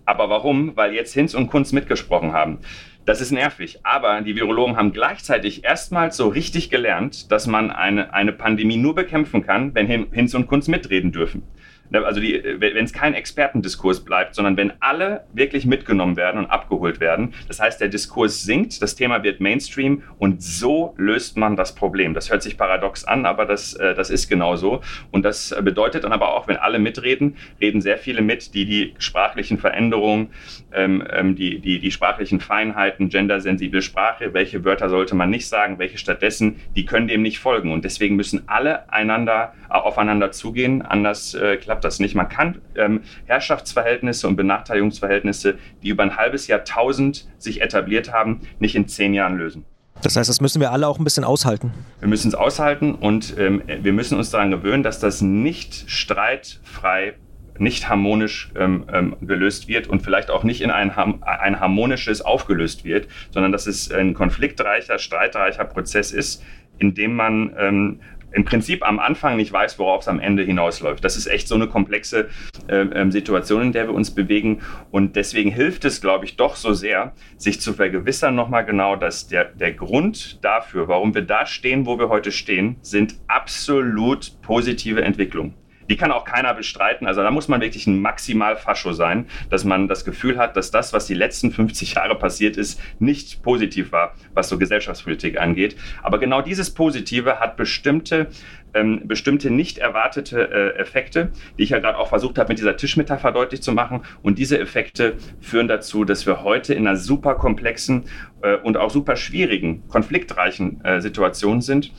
Aber 0.04 0.30
warum? 0.30 0.76
Weil 0.76 0.94
jetzt 0.94 1.14
Hinz 1.14 1.34
und 1.34 1.48
Kunz 1.48 1.72
mitgesprochen 1.72 2.32
haben. 2.32 2.58
Das 3.06 3.20
ist 3.20 3.30
nervig. 3.30 3.80
Aber 3.84 4.20
die 4.20 4.36
Virologen 4.36 4.76
haben 4.76 4.92
gleichzeitig 4.92 5.64
erstmals 5.64 6.16
so 6.16 6.28
richtig 6.28 6.70
gelernt, 6.70 7.30
dass 7.30 7.46
man 7.46 7.70
eine, 7.70 8.12
eine 8.12 8.32
Pandemie 8.32 8.76
nur 8.76 8.94
bekämpfen 8.94 9.44
kann, 9.44 9.74
wenn 9.74 9.86
Hinz 9.86 10.34
und 10.34 10.46
Kunz 10.46 10.68
mitreden 10.68 11.12
dürfen. 11.12 11.42
Ne, 11.90 12.04
also 12.04 12.20
wenn 12.20 12.84
es 12.84 12.92
kein 12.92 13.14
Expertendiskurs 13.14 14.04
bleibt, 14.04 14.34
sondern 14.34 14.56
wenn 14.56 14.72
alle 14.80 15.24
wirklich 15.32 15.66
mitgenommen 15.66 16.16
werden 16.16 16.38
und 16.38 16.46
abgeholt 16.46 17.00
werden. 17.00 17.34
Das 17.48 17.60
heißt, 17.60 17.80
der 17.80 17.88
Diskurs 17.88 18.42
sinkt, 18.42 18.82
das 18.82 18.96
Thema 18.96 19.22
wird 19.22 19.40
Mainstream 19.40 20.02
und 20.18 20.42
so 20.42 20.94
löst 20.96 21.36
man 21.36 21.56
das 21.56 21.74
Problem. 21.74 22.14
Das 22.14 22.30
hört 22.30 22.42
sich 22.42 22.58
paradox 22.58 23.04
an, 23.04 23.26
aber 23.26 23.46
das, 23.46 23.74
äh, 23.74 23.94
das 23.94 24.10
ist 24.10 24.28
genau 24.28 24.56
so. 24.56 24.80
Und 25.10 25.24
das 25.24 25.54
bedeutet 25.62 26.04
dann 26.04 26.12
aber 26.12 26.34
auch, 26.34 26.48
wenn 26.48 26.56
alle 26.56 26.78
mitreden, 26.78 27.36
reden 27.60 27.80
sehr 27.80 27.98
viele 27.98 28.22
mit, 28.22 28.54
die 28.54 28.64
die 28.64 28.94
sprachlichen 28.98 29.58
Veränderungen, 29.58 30.28
ähm, 30.72 31.04
ähm, 31.12 31.36
die, 31.36 31.60
die, 31.60 31.78
die 31.78 31.90
sprachlichen 31.90 32.40
Feinheiten, 32.40 33.08
gendersensible 33.08 33.82
Sprache, 33.82 34.34
welche 34.34 34.64
Wörter 34.64 34.88
sollte 34.88 35.14
man 35.14 35.30
nicht 35.30 35.48
sagen, 35.48 35.78
welche 35.78 35.98
stattdessen, 35.98 36.56
die 36.74 36.84
können 36.84 37.08
dem 37.08 37.22
nicht 37.22 37.38
folgen. 37.38 37.72
Und 37.72 37.84
deswegen 37.84 38.16
müssen 38.16 38.48
alle 38.48 38.90
einander, 38.92 39.54
aufeinander 39.68 40.32
zugehen, 40.32 40.82
anders 40.82 41.34
äh, 41.34 41.56
klappt 41.76 41.84
das 41.84 42.00
nicht. 42.00 42.14
Man 42.14 42.28
kann 42.28 42.60
ähm, 42.74 43.02
Herrschaftsverhältnisse 43.26 44.26
und 44.26 44.36
Benachteiligungsverhältnisse, 44.36 45.58
die 45.82 45.88
über 45.88 46.02
ein 46.02 46.16
halbes 46.16 46.46
Jahrtausend 46.46 47.28
sich 47.38 47.60
etabliert 47.60 48.12
haben, 48.12 48.40
nicht 48.58 48.74
in 48.74 48.88
zehn 48.88 49.12
Jahren 49.12 49.36
lösen. 49.36 49.64
Das 50.02 50.16
heißt, 50.16 50.28
das 50.28 50.40
müssen 50.40 50.60
wir 50.60 50.72
alle 50.72 50.88
auch 50.88 50.98
ein 50.98 51.04
bisschen 51.04 51.24
aushalten. 51.24 51.72
Wir 52.00 52.08
müssen 52.08 52.28
es 52.28 52.34
aushalten 52.34 52.94
und 52.94 53.34
ähm, 53.38 53.62
wir 53.66 53.92
müssen 53.92 54.16
uns 54.16 54.30
daran 54.30 54.50
gewöhnen, 54.50 54.82
dass 54.82 55.00
das 55.00 55.22
nicht 55.22 55.90
streitfrei, 55.90 57.14
nicht 57.58 57.88
harmonisch 57.88 58.50
ähm, 58.56 58.84
ähm, 58.92 59.16
gelöst 59.22 59.68
wird 59.68 59.86
und 59.86 60.02
vielleicht 60.02 60.30
auch 60.30 60.44
nicht 60.44 60.60
in 60.60 60.70
ein, 60.70 60.92
ein 61.22 61.60
harmonisches 61.60 62.20
aufgelöst 62.20 62.84
wird, 62.84 63.08
sondern 63.30 63.52
dass 63.52 63.66
es 63.66 63.90
ein 63.90 64.12
konfliktreicher, 64.12 64.98
streitreicher 64.98 65.64
Prozess 65.64 66.12
ist, 66.12 66.42
in 66.78 66.92
dem 66.94 67.16
man 67.16 67.54
ähm, 67.58 68.00
im 68.36 68.44
Prinzip 68.44 68.86
am 68.86 68.98
Anfang 68.98 69.36
nicht 69.36 69.50
weiß, 69.50 69.78
worauf 69.78 70.02
es 70.02 70.08
am 70.08 70.20
Ende 70.20 70.42
hinausläuft. 70.44 71.02
Das 71.02 71.16
ist 71.16 71.26
echt 71.26 71.48
so 71.48 71.54
eine 71.54 71.68
komplexe 71.68 72.28
äh, 72.68 73.10
Situation, 73.10 73.62
in 73.62 73.72
der 73.72 73.88
wir 73.88 73.94
uns 73.94 74.10
bewegen. 74.10 74.60
Und 74.90 75.16
deswegen 75.16 75.50
hilft 75.50 75.86
es, 75.86 76.02
glaube 76.02 76.26
ich, 76.26 76.36
doch 76.36 76.54
so 76.54 76.74
sehr, 76.74 77.14
sich 77.38 77.62
zu 77.62 77.72
vergewissern 77.72 78.34
nochmal 78.34 78.66
genau, 78.66 78.94
dass 78.94 79.26
der, 79.26 79.46
der 79.46 79.72
Grund 79.72 80.44
dafür, 80.44 80.86
warum 80.86 81.14
wir 81.14 81.22
da 81.22 81.46
stehen, 81.46 81.86
wo 81.86 81.98
wir 81.98 82.10
heute 82.10 82.30
stehen, 82.30 82.76
sind 82.82 83.16
absolut 83.26 84.32
positive 84.42 85.02
Entwicklungen. 85.02 85.54
Die 85.88 85.96
kann 85.96 86.12
auch 86.12 86.24
keiner 86.24 86.54
bestreiten. 86.54 87.06
Also 87.06 87.22
da 87.22 87.30
muss 87.30 87.48
man 87.48 87.60
wirklich 87.60 87.86
ein 87.86 88.00
maximal 88.00 88.56
Fascho 88.56 88.92
sein, 88.92 89.26
dass 89.50 89.64
man 89.64 89.88
das 89.88 90.04
Gefühl 90.04 90.38
hat, 90.38 90.56
dass 90.56 90.70
das, 90.70 90.92
was 90.92 91.06
die 91.06 91.14
letzten 91.14 91.50
50 91.50 91.94
Jahre 91.94 92.16
passiert 92.16 92.56
ist, 92.56 92.80
nicht 92.98 93.42
positiv 93.42 93.92
war, 93.92 94.14
was 94.34 94.48
so 94.48 94.58
Gesellschaftspolitik 94.58 95.40
angeht. 95.40 95.76
Aber 96.02 96.18
genau 96.18 96.42
dieses 96.42 96.72
Positive 96.72 97.40
hat 97.40 97.56
bestimmte 97.56 98.28
ähm, 98.76 99.02
bestimmte 99.04 99.50
nicht 99.50 99.78
erwartete 99.78 100.50
äh, 100.50 100.78
Effekte, 100.78 101.30
die 101.58 101.62
ich 101.62 101.70
ja 101.70 101.78
gerade 101.78 101.98
auch 101.98 102.08
versucht 102.08 102.38
habe, 102.38 102.50
mit 102.50 102.58
dieser 102.58 102.76
Tischmetapher 102.76 103.32
deutlich 103.32 103.62
zu 103.62 103.72
machen. 103.72 104.02
Und 104.22 104.38
diese 104.38 104.58
Effekte 104.58 105.14
führen 105.40 105.66
dazu, 105.66 106.04
dass 106.04 106.26
wir 106.26 106.42
heute 106.42 106.74
in 106.74 106.86
einer 106.86 106.96
super 106.96 107.34
komplexen 107.34 108.04
äh, 108.42 108.56
und 108.56 108.76
auch 108.76 108.90
super 108.90 109.16
schwierigen, 109.16 109.88
konfliktreichen 109.88 110.84
äh, 110.84 111.00
Situation 111.00 111.62
sind 111.62 111.90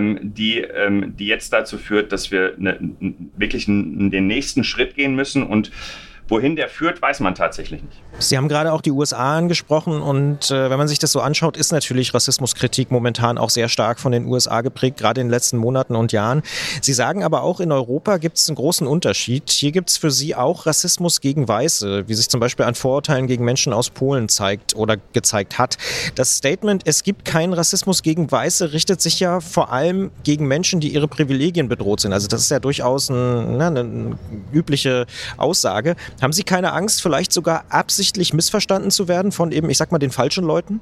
die, 0.00 0.58
ähm, 0.58 1.14
die 1.16 1.26
jetzt 1.26 1.52
dazu 1.52 1.78
führt, 1.78 2.12
dass 2.12 2.30
wir 2.30 2.54
ne, 2.58 2.78
wirklich 3.36 3.66
den 3.66 4.26
nächsten 4.26 4.64
Schritt 4.64 4.94
gehen 4.94 5.14
müssen. 5.14 5.42
Und 5.42 5.70
Wohin 6.28 6.56
der 6.56 6.68
führt, 6.68 7.02
weiß 7.02 7.20
man 7.20 7.34
tatsächlich 7.34 7.82
nicht. 7.82 8.02
Sie 8.18 8.36
haben 8.36 8.48
gerade 8.48 8.72
auch 8.72 8.80
die 8.80 8.92
USA 8.92 9.36
angesprochen 9.36 10.00
und 10.00 10.50
äh, 10.50 10.70
wenn 10.70 10.78
man 10.78 10.88
sich 10.88 10.98
das 10.98 11.12
so 11.12 11.20
anschaut, 11.20 11.56
ist 11.56 11.72
natürlich 11.72 12.14
Rassismuskritik 12.14 12.90
momentan 12.90 13.36
auch 13.36 13.50
sehr 13.50 13.68
stark 13.68 14.00
von 14.00 14.12
den 14.12 14.24
USA 14.26 14.62
geprägt, 14.62 14.96
gerade 14.98 15.20
in 15.20 15.26
den 15.26 15.30
letzten 15.30 15.58
Monaten 15.58 15.96
und 15.96 16.12
Jahren. 16.12 16.42
Sie 16.80 16.94
sagen 16.94 17.24
aber 17.24 17.42
auch, 17.42 17.60
in 17.60 17.72
Europa 17.72 18.16
gibt 18.16 18.38
es 18.38 18.48
einen 18.48 18.56
großen 18.56 18.86
Unterschied. 18.86 19.50
Hier 19.50 19.72
gibt 19.72 19.90
es 19.90 19.98
für 19.98 20.10
Sie 20.10 20.34
auch 20.34 20.64
Rassismus 20.64 21.20
gegen 21.20 21.46
Weiße, 21.46 22.08
wie 22.08 22.14
sich 22.14 22.28
zum 22.28 22.40
Beispiel 22.40 22.64
an 22.64 22.74
Vorurteilen 22.74 23.26
gegen 23.26 23.44
Menschen 23.44 23.72
aus 23.72 23.90
Polen 23.90 24.28
zeigt 24.28 24.76
oder 24.76 24.96
gezeigt 25.12 25.58
hat. 25.58 25.76
Das 26.14 26.36
Statement, 26.36 26.82
es 26.86 27.02
gibt 27.02 27.24
keinen 27.24 27.52
Rassismus 27.52 28.02
gegen 28.02 28.30
Weiße, 28.30 28.72
richtet 28.72 29.02
sich 29.02 29.20
ja 29.20 29.40
vor 29.40 29.72
allem 29.72 30.10
gegen 30.22 30.46
Menschen, 30.46 30.80
die 30.80 30.94
ihre 30.94 31.08
Privilegien 31.08 31.68
bedroht 31.68 32.00
sind. 32.00 32.12
Also 32.12 32.28
das 32.28 32.40
ist 32.40 32.50
ja 32.50 32.60
durchaus 32.60 33.10
ein, 33.10 33.56
ne, 33.58 33.66
eine 33.66 34.18
übliche 34.52 35.06
Aussage. 35.36 35.96
Haben 36.20 36.32
Sie 36.32 36.42
keine 36.42 36.72
Angst, 36.72 37.02
vielleicht 37.02 37.32
sogar 37.32 37.64
absichtlich 37.68 38.32
missverstanden 38.32 38.90
zu 38.90 39.08
werden 39.08 39.32
von 39.32 39.52
eben, 39.52 39.68
ich 39.70 39.78
sag 39.78 39.92
mal, 39.92 39.98
den 39.98 40.10
falschen 40.10 40.44
Leuten? 40.44 40.80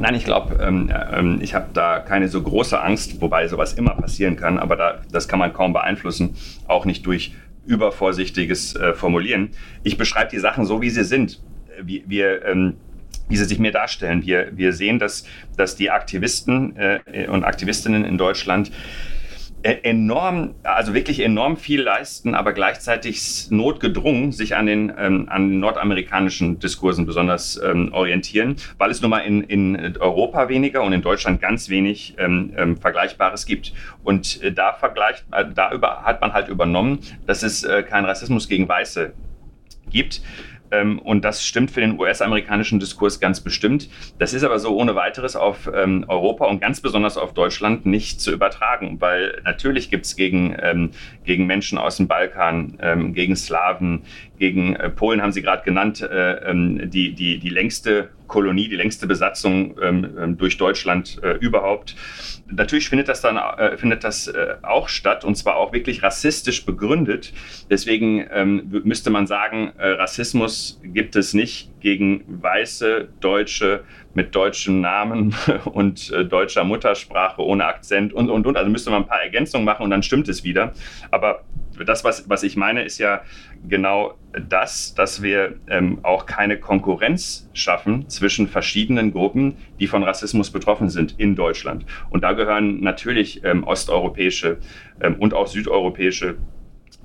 Nein, 0.00 0.14
ich 0.14 0.24
glaube, 0.24 0.56
ähm, 0.60 0.90
ähm, 1.12 1.38
ich 1.40 1.54
habe 1.54 1.66
da 1.72 2.00
keine 2.00 2.28
so 2.28 2.42
große 2.42 2.80
Angst, 2.80 3.20
wobei 3.20 3.46
sowas 3.46 3.74
immer 3.74 3.94
passieren 3.94 4.36
kann, 4.36 4.58
aber 4.58 4.76
da, 4.76 5.02
das 5.12 5.28
kann 5.28 5.38
man 5.38 5.52
kaum 5.52 5.72
beeinflussen, 5.72 6.36
auch 6.66 6.84
nicht 6.84 7.06
durch 7.06 7.32
übervorsichtiges 7.66 8.74
äh, 8.74 8.94
Formulieren. 8.94 9.50
Ich 9.84 9.96
beschreibe 9.96 10.30
die 10.30 10.38
Sachen 10.38 10.66
so, 10.66 10.82
wie 10.82 10.90
sie 10.90 11.04
sind. 11.04 11.40
Wir, 11.80 12.02
wir 12.06 12.44
ähm, 12.44 12.74
wie 13.28 13.36
sie 13.36 13.44
sich 13.44 13.58
mir 13.58 13.72
darstellen. 13.72 14.24
Wir, 14.24 14.48
wir 14.54 14.72
sehen, 14.72 14.98
dass, 14.98 15.24
dass 15.56 15.76
die 15.76 15.90
Aktivisten 15.90 16.76
äh, 16.76 17.26
und 17.28 17.44
Aktivistinnen 17.44 18.04
in 18.04 18.18
Deutschland 18.18 18.70
enorm, 19.64 20.54
also 20.62 20.92
wirklich 20.92 21.20
enorm 21.20 21.56
viel 21.56 21.80
leisten, 21.80 22.34
aber 22.34 22.52
gleichzeitig 22.52 23.46
notgedrungen 23.50 24.30
sich 24.30 24.56
an 24.56 24.66
den, 24.66 24.92
ähm, 24.98 25.26
an 25.30 25.58
nordamerikanischen 25.58 26.58
Diskursen 26.58 27.06
besonders 27.06 27.58
ähm, 27.62 27.90
orientieren, 27.92 28.56
weil 28.76 28.90
es 28.90 29.00
nun 29.00 29.10
mal 29.10 29.20
in, 29.20 29.42
in 29.42 29.96
Europa 29.96 30.50
weniger 30.50 30.82
und 30.82 30.92
in 30.92 31.00
Deutschland 31.00 31.40
ganz 31.40 31.70
wenig 31.70 32.14
ähm, 32.18 32.52
ähm 32.56 32.76
Vergleichbares 32.76 33.46
gibt. 33.46 33.72
Und 34.02 34.42
äh, 34.42 34.52
da 34.52 34.74
vergleicht, 34.74 35.24
äh, 35.32 35.46
da 35.54 35.72
über, 35.72 36.02
hat 36.02 36.20
man 36.20 36.34
halt 36.34 36.48
übernommen, 36.48 36.98
dass 37.26 37.42
es 37.42 37.64
äh, 37.64 37.82
keinen 37.82 38.04
Rassismus 38.04 38.48
gegen 38.48 38.68
Weiße 38.68 39.14
gibt. 39.90 40.20
Ähm, 40.70 40.98
und 40.98 41.24
das 41.24 41.44
stimmt 41.44 41.70
für 41.70 41.80
den 41.80 41.98
US-amerikanischen 41.98 42.80
Diskurs 42.80 43.20
ganz 43.20 43.40
bestimmt. 43.40 43.88
Das 44.18 44.34
ist 44.34 44.44
aber 44.44 44.58
so 44.58 44.76
ohne 44.76 44.94
weiteres 44.94 45.36
auf 45.36 45.70
ähm, 45.72 46.04
Europa 46.08 46.46
und 46.46 46.60
ganz 46.60 46.80
besonders 46.80 47.16
auf 47.16 47.34
Deutschland 47.34 47.86
nicht 47.86 48.20
zu 48.20 48.32
übertragen, 48.32 49.00
weil 49.00 49.40
natürlich 49.44 49.90
gibt 49.90 50.06
es 50.06 50.16
gegen, 50.16 50.56
ähm, 50.60 50.90
gegen 51.24 51.46
Menschen 51.46 51.78
aus 51.78 51.96
dem 51.96 52.08
Balkan, 52.08 52.78
gegen 53.14 53.36
Slawen, 53.36 54.02
gegen 54.38 54.76
äh, 54.76 54.90
Polen 54.90 55.22
haben 55.22 55.32
Sie 55.32 55.42
gerade 55.42 55.64
genannt, 55.64 56.00
äh, 56.02 56.50
ähm, 56.50 56.90
die, 56.90 57.14
die, 57.14 57.38
die 57.38 57.48
längste 57.48 58.10
Kolonie, 58.26 58.68
die 58.68 58.76
längste 58.76 59.06
Besatzung 59.06 59.76
ähm, 59.80 60.36
durch 60.38 60.56
Deutschland 60.56 61.20
äh, 61.22 61.32
überhaupt 61.38 61.94
natürlich 62.50 62.88
findet 62.88 63.08
das 63.08 63.20
dann 63.20 63.36
äh, 63.36 63.76
findet 63.76 64.04
das 64.04 64.28
äh, 64.28 64.56
auch 64.62 64.88
statt 64.88 65.24
und 65.24 65.36
zwar 65.36 65.56
auch 65.56 65.72
wirklich 65.72 66.02
rassistisch 66.02 66.64
begründet. 66.64 67.32
Deswegen 67.70 68.26
ähm, 68.30 68.70
müsste 68.84 69.10
man 69.10 69.26
sagen, 69.26 69.72
äh, 69.78 69.88
Rassismus 69.88 70.80
gibt 70.82 71.16
es 71.16 71.34
nicht 71.34 71.70
gegen 71.80 72.24
weiße 72.26 73.08
Deutsche 73.20 73.84
mit 74.14 74.34
deutschem 74.34 74.80
Namen 74.80 75.34
und 75.64 76.10
äh, 76.12 76.24
deutscher 76.24 76.64
Muttersprache 76.64 77.42
ohne 77.42 77.64
Akzent 77.64 78.12
und 78.12 78.30
und 78.30 78.46
und. 78.46 78.56
Also 78.56 78.70
müsste 78.70 78.90
man 78.90 79.02
ein 79.02 79.08
paar 79.08 79.22
Ergänzungen 79.22 79.64
machen 79.64 79.84
und 79.84 79.90
dann 79.90 80.02
stimmt 80.02 80.28
es 80.28 80.44
wieder. 80.44 80.72
Aber 81.10 81.42
das, 81.86 82.04
was, 82.04 82.28
was 82.28 82.42
ich 82.42 82.56
meine, 82.56 82.82
ist 82.82 82.98
ja 82.98 83.22
genau 83.68 84.14
das, 84.48 84.94
dass 84.94 85.22
wir 85.22 85.54
ähm, 85.68 85.98
auch 86.02 86.26
keine 86.26 86.58
Konkurrenz 86.58 87.48
schaffen 87.52 88.08
zwischen 88.08 88.48
verschiedenen 88.48 89.12
Gruppen, 89.12 89.56
die 89.80 89.86
von 89.86 90.02
Rassismus 90.02 90.50
betroffen 90.50 90.90
sind 90.90 91.14
in 91.18 91.36
Deutschland. 91.36 91.84
Und 92.10 92.22
da 92.22 92.32
gehören 92.32 92.80
natürlich 92.80 93.42
ähm, 93.44 93.64
osteuropäische 93.64 94.58
ähm, 95.00 95.16
und 95.16 95.34
auch 95.34 95.46
südeuropäische 95.46 96.36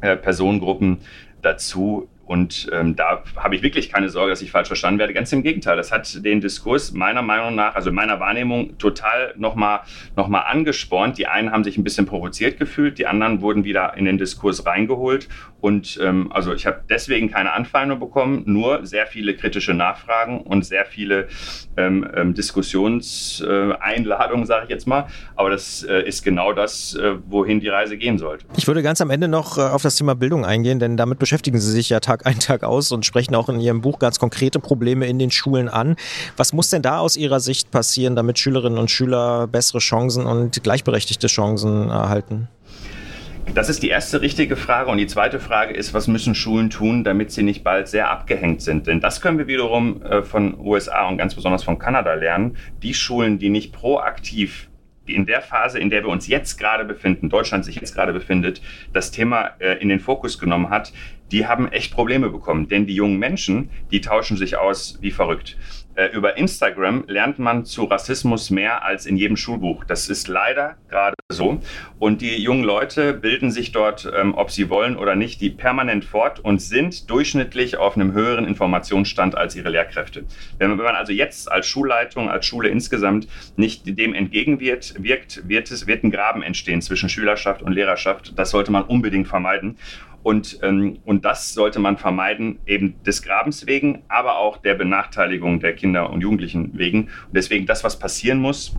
äh, 0.01 0.15
Personengruppen 0.15 0.99
dazu, 1.41 2.09
und 2.29 2.69
ähm, 2.71 2.95
da 2.95 3.23
habe 3.37 3.55
ich 3.55 3.63
wirklich 3.63 3.91
keine 3.91 4.07
Sorge, 4.07 4.29
dass 4.29 4.43
ich 4.43 4.51
falsch 4.51 4.67
verstanden 4.67 4.99
werde. 4.99 5.15
Ganz 5.15 5.33
im 5.33 5.41
Gegenteil, 5.41 5.77
das 5.77 5.91
hat 5.91 6.23
den 6.23 6.41
Diskurs 6.41 6.91
meiner 6.91 7.23
Meinung 7.23 7.55
nach, 7.55 7.73
also 7.73 7.91
meiner 7.91 8.19
Wahrnehmung, 8.19 8.77
total 8.77 9.33
nochmal 9.35 9.79
noch 10.15 10.27
mal 10.27 10.41
angespornt. 10.41 11.17
Die 11.17 11.25
einen 11.25 11.51
haben 11.51 11.63
sich 11.63 11.79
ein 11.79 11.83
bisschen 11.83 12.05
provoziert 12.05 12.59
gefühlt, 12.59 12.99
die 12.99 13.07
anderen 13.07 13.41
wurden 13.41 13.63
wieder 13.63 13.97
in 13.97 14.05
den 14.05 14.19
Diskurs 14.19 14.63
reingeholt. 14.63 15.27
Und 15.59 15.99
ähm, 16.01 16.31
also 16.31 16.53
ich 16.53 16.67
habe 16.67 16.81
deswegen 16.87 17.31
keine 17.31 17.51
Anfeindung 17.51 17.99
bekommen, 17.99 18.43
nur 18.45 18.85
sehr 18.85 19.07
viele 19.07 19.35
kritische 19.35 19.73
Nachfragen 19.73 20.41
und 20.41 20.65
sehr 20.65 20.85
viele 20.85 21.29
ähm, 21.77 22.07
ähm, 22.15 22.35
Diskussionseinladungen, 22.35 24.45
sage 24.45 24.65
ich 24.65 24.69
jetzt 24.69 24.85
mal. 24.87 25.07
Aber 25.35 25.49
das 25.49 25.81
äh, 25.83 26.07
ist 26.07 26.23
genau 26.23 26.53
das, 26.53 26.93
äh, 26.95 27.15
wohin 27.27 27.59
die 27.59 27.69
Reise 27.69 27.97
gehen 27.97 28.19
sollte. 28.19 28.45
Ich 28.55 28.67
würde 28.67 28.83
ganz 28.83 29.01
am 29.01 29.09
Ende 29.09 29.27
noch 29.27 29.57
äh, 29.57 29.61
auf 29.61 29.81
das 29.81 29.95
Thema 29.95 30.13
Bildung 30.15 30.45
eingehen, 30.45 30.77
denn 30.79 30.95
damit 30.95 31.17
beschäftigen 31.19 31.59
Sie 31.59 31.71
sich 31.71 31.89
ja 31.89 31.99
Tag 31.99 32.18
Tag 32.19 32.25
ein, 32.25 32.39
Tag 32.39 32.63
aus 32.63 32.91
und 32.91 33.05
sprechen 33.05 33.35
auch 33.35 33.49
in 33.49 33.59
Ihrem 33.59 33.81
Buch 33.81 33.99
ganz 33.99 34.19
konkrete 34.19 34.59
Probleme 34.59 35.07
in 35.07 35.19
den 35.19 35.31
Schulen 35.31 35.69
an. 35.69 35.95
Was 36.37 36.53
muss 36.53 36.69
denn 36.69 36.81
da 36.81 36.99
aus 36.99 37.17
Ihrer 37.17 37.39
Sicht 37.39 37.71
passieren, 37.71 38.15
damit 38.15 38.39
Schülerinnen 38.39 38.77
und 38.77 38.91
Schüler 38.91 39.47
bessere 39.47 39.79
Chancen 39.79 40.25
und 40.25 40.61
gleichberechtigte 40.63 41.27
Chancen 41.27 41.89
erhalten? 41.89 42.47
Das 43.53 43.67
ist 43.67 43.81
die 43.81 43.89
erste 43.89 44.21
richtige 44.21 44.55
Frage. 44.55 44.91
Und 44.91 44.97
die 44.97 45.07
zweite 45.07 45.39
Frage 45.39 45.73
ist, 45.73 45.93
was 45.93 46.07
müssen 46.07 46.35
Schulen 46.35 46.69
tun, 46.69 47.03
damit 47.03 47.31
sie 47.31 47.41
nicht 47.41 47.63
bald 47.63 47.87
sehr 47.87 48.11
abgehängt 48.11 48.61
sind? 48.61 48.85
Denn 48.85 48.99
das 48.99 49.21
können 49.21 49.37
wir 49.37 49.47
wiederum 49.47 50.03
äh, 50.03 50.21
von 50.21 50.59
USA 50.59 51.07
und 51.07 51.17
ganz 51.17 51.33
besonders 51.33 51.63
von 51.63 51.79
Kanada 51.79 52.13
lernen. 52.13 52.57
Die 52.83 52.93
Schulen, 52.93 53.39
die 53.39 53.49
nicht 53.49 53.73
proaktiv 53.73 54.69
in 55.05 55.25
der 55.25 55.41
Phase, 55.41 55.79
in 55.79 55.89
der 55.89 56.03
wir 56.03 56.09
uns 56.09 56.27
jetzt 56.27 56.57
gerade 56.57 56.85
befinden, 56.85 57.29
Deutschland 57.29 57.65
sich 57.65 57.75
jetzt 57.75 57.95
gerade 57.95 58.13
befindet, 58.13 58.61
das 58.93 59.09
Thema 59.09 59.51
äh, 59.59 59.81
in 59.81 59.89
den 59.89 59.99
Fokus 59.99 60.37
genommen 60.37 60.69
hat, 60.69 60.93
die 61.31 61.47
haben 61.47 61.71
echt 61.71 61.93
Probleme 61.93 62.29
bekommen. 62.29 62.67
Denn 62.67 62.85
die 62.85 62.95
jungen 62.95 63.17
Menschen, 63.17 63.69
die 63.91 64.01
tauschen 64.01 64.37
sich 64.37 64.57
aus 64.57 64.97
wie 65.01 65.11
verrückt. 65.11 65.57
Äh, 65.99 66.15
über 66.15 66.37
Instagram 66.37 67.03
lernt 67.07 67.39
man 67.39 67.65
zu 67.65 67.83
Rassismus 67.83 68.51
mehr 68.51 68.85
als 68.85 69.05
in 69.05 69.17
jedem 69.17 69.35
Schulbuch. 69.35 69.83
Das 69.83 70.07
ist 70.07 70.29
leider 70.29 70.77
gerade 70.87 71.15
so. 71.29 71.59
Und 71.99 72.21
die 72.21 72.41
jungen 72.41 72.63
Leute 72.63 73.13
bilden 73.13 73.51
sich 73.51 73.73
dort, 73.73 74.09
ähm, 74.17 74.33
ob 74.33 74.49
sie 74.49 74.69
wollen 74.69 74.95
oder 74.95 75.15
nicht, 75.15 75.41
die 75.41 75.49
permanent 75.49 76.05
fort 76.05 76.39
und 76.39 76.61
sind 76.61 77.09
durchschnittlich 77.09 77.75
auf 77.75 77.95
einem 77.95 78.13
höheren 78.13 78.45
Informationsstand 78.45 79.35
als 79.35 79.57
ihre 79.57 79.69
Lehrkräfte. 79.69 80.23
Wenn 80.57 80.77
man, 80.77 80.95
also 80.95 81.11
jetzt 81.11 81.51
als 81.51 81.67
Schulleitung, 81.67 82.29
als 82.29 82.45
Schule 82.45 82.69
insgesamt 82.69 83.27
nicht 83.57 83.81
dem 83.85 84.13
entgegenwirkt, 84.13 85.03
wirkt, 85.03 85.49
wird, 85.49 85.69
es, 85.69 85.85
wird 85.85 86.05
ein 86.05 86.11
Graben 86.11 86.43
entstehen 86.43 86.81
zwischen 86.81 87.09
Schülerschaft 87.09 87.61
und 87.61 87.73
Lehrerschaft. 87.73 88.39
Das 88.39 88.51
sollte 88.51 88.71
man 88.71 88.83
unbedingt 88.83 89.27
vermeiden. 89.27 89.77
Und, 90.21 90.59
ähm, 90.63 90.99
und 91.05 91.25
das 91.25 91.53
sollte 91.53 91.79
man 91.79 91.97
vermeiden, 91.97 92.59
eben 92.65 93.01
des 93.03 93.21
Grabens 93.21 93.67
wegen, 93.67 94.03
aber 94.09 94.37
auch 94.37 94.57
der 94.57 94.73
Benachteiligung 94.73 95.59
der 95.59 95.73
Kinder 95.73 96.09
und 96.09 96.21
Jugendlichen 96.21 96.77
wegen. 96.77 97.03
Und 97.03 97.33
deswegen 97.33 97.65
das, 97.65 97.83
was 97.83 97.99
passieren 97.99 98.39
muss, 98.39 98.75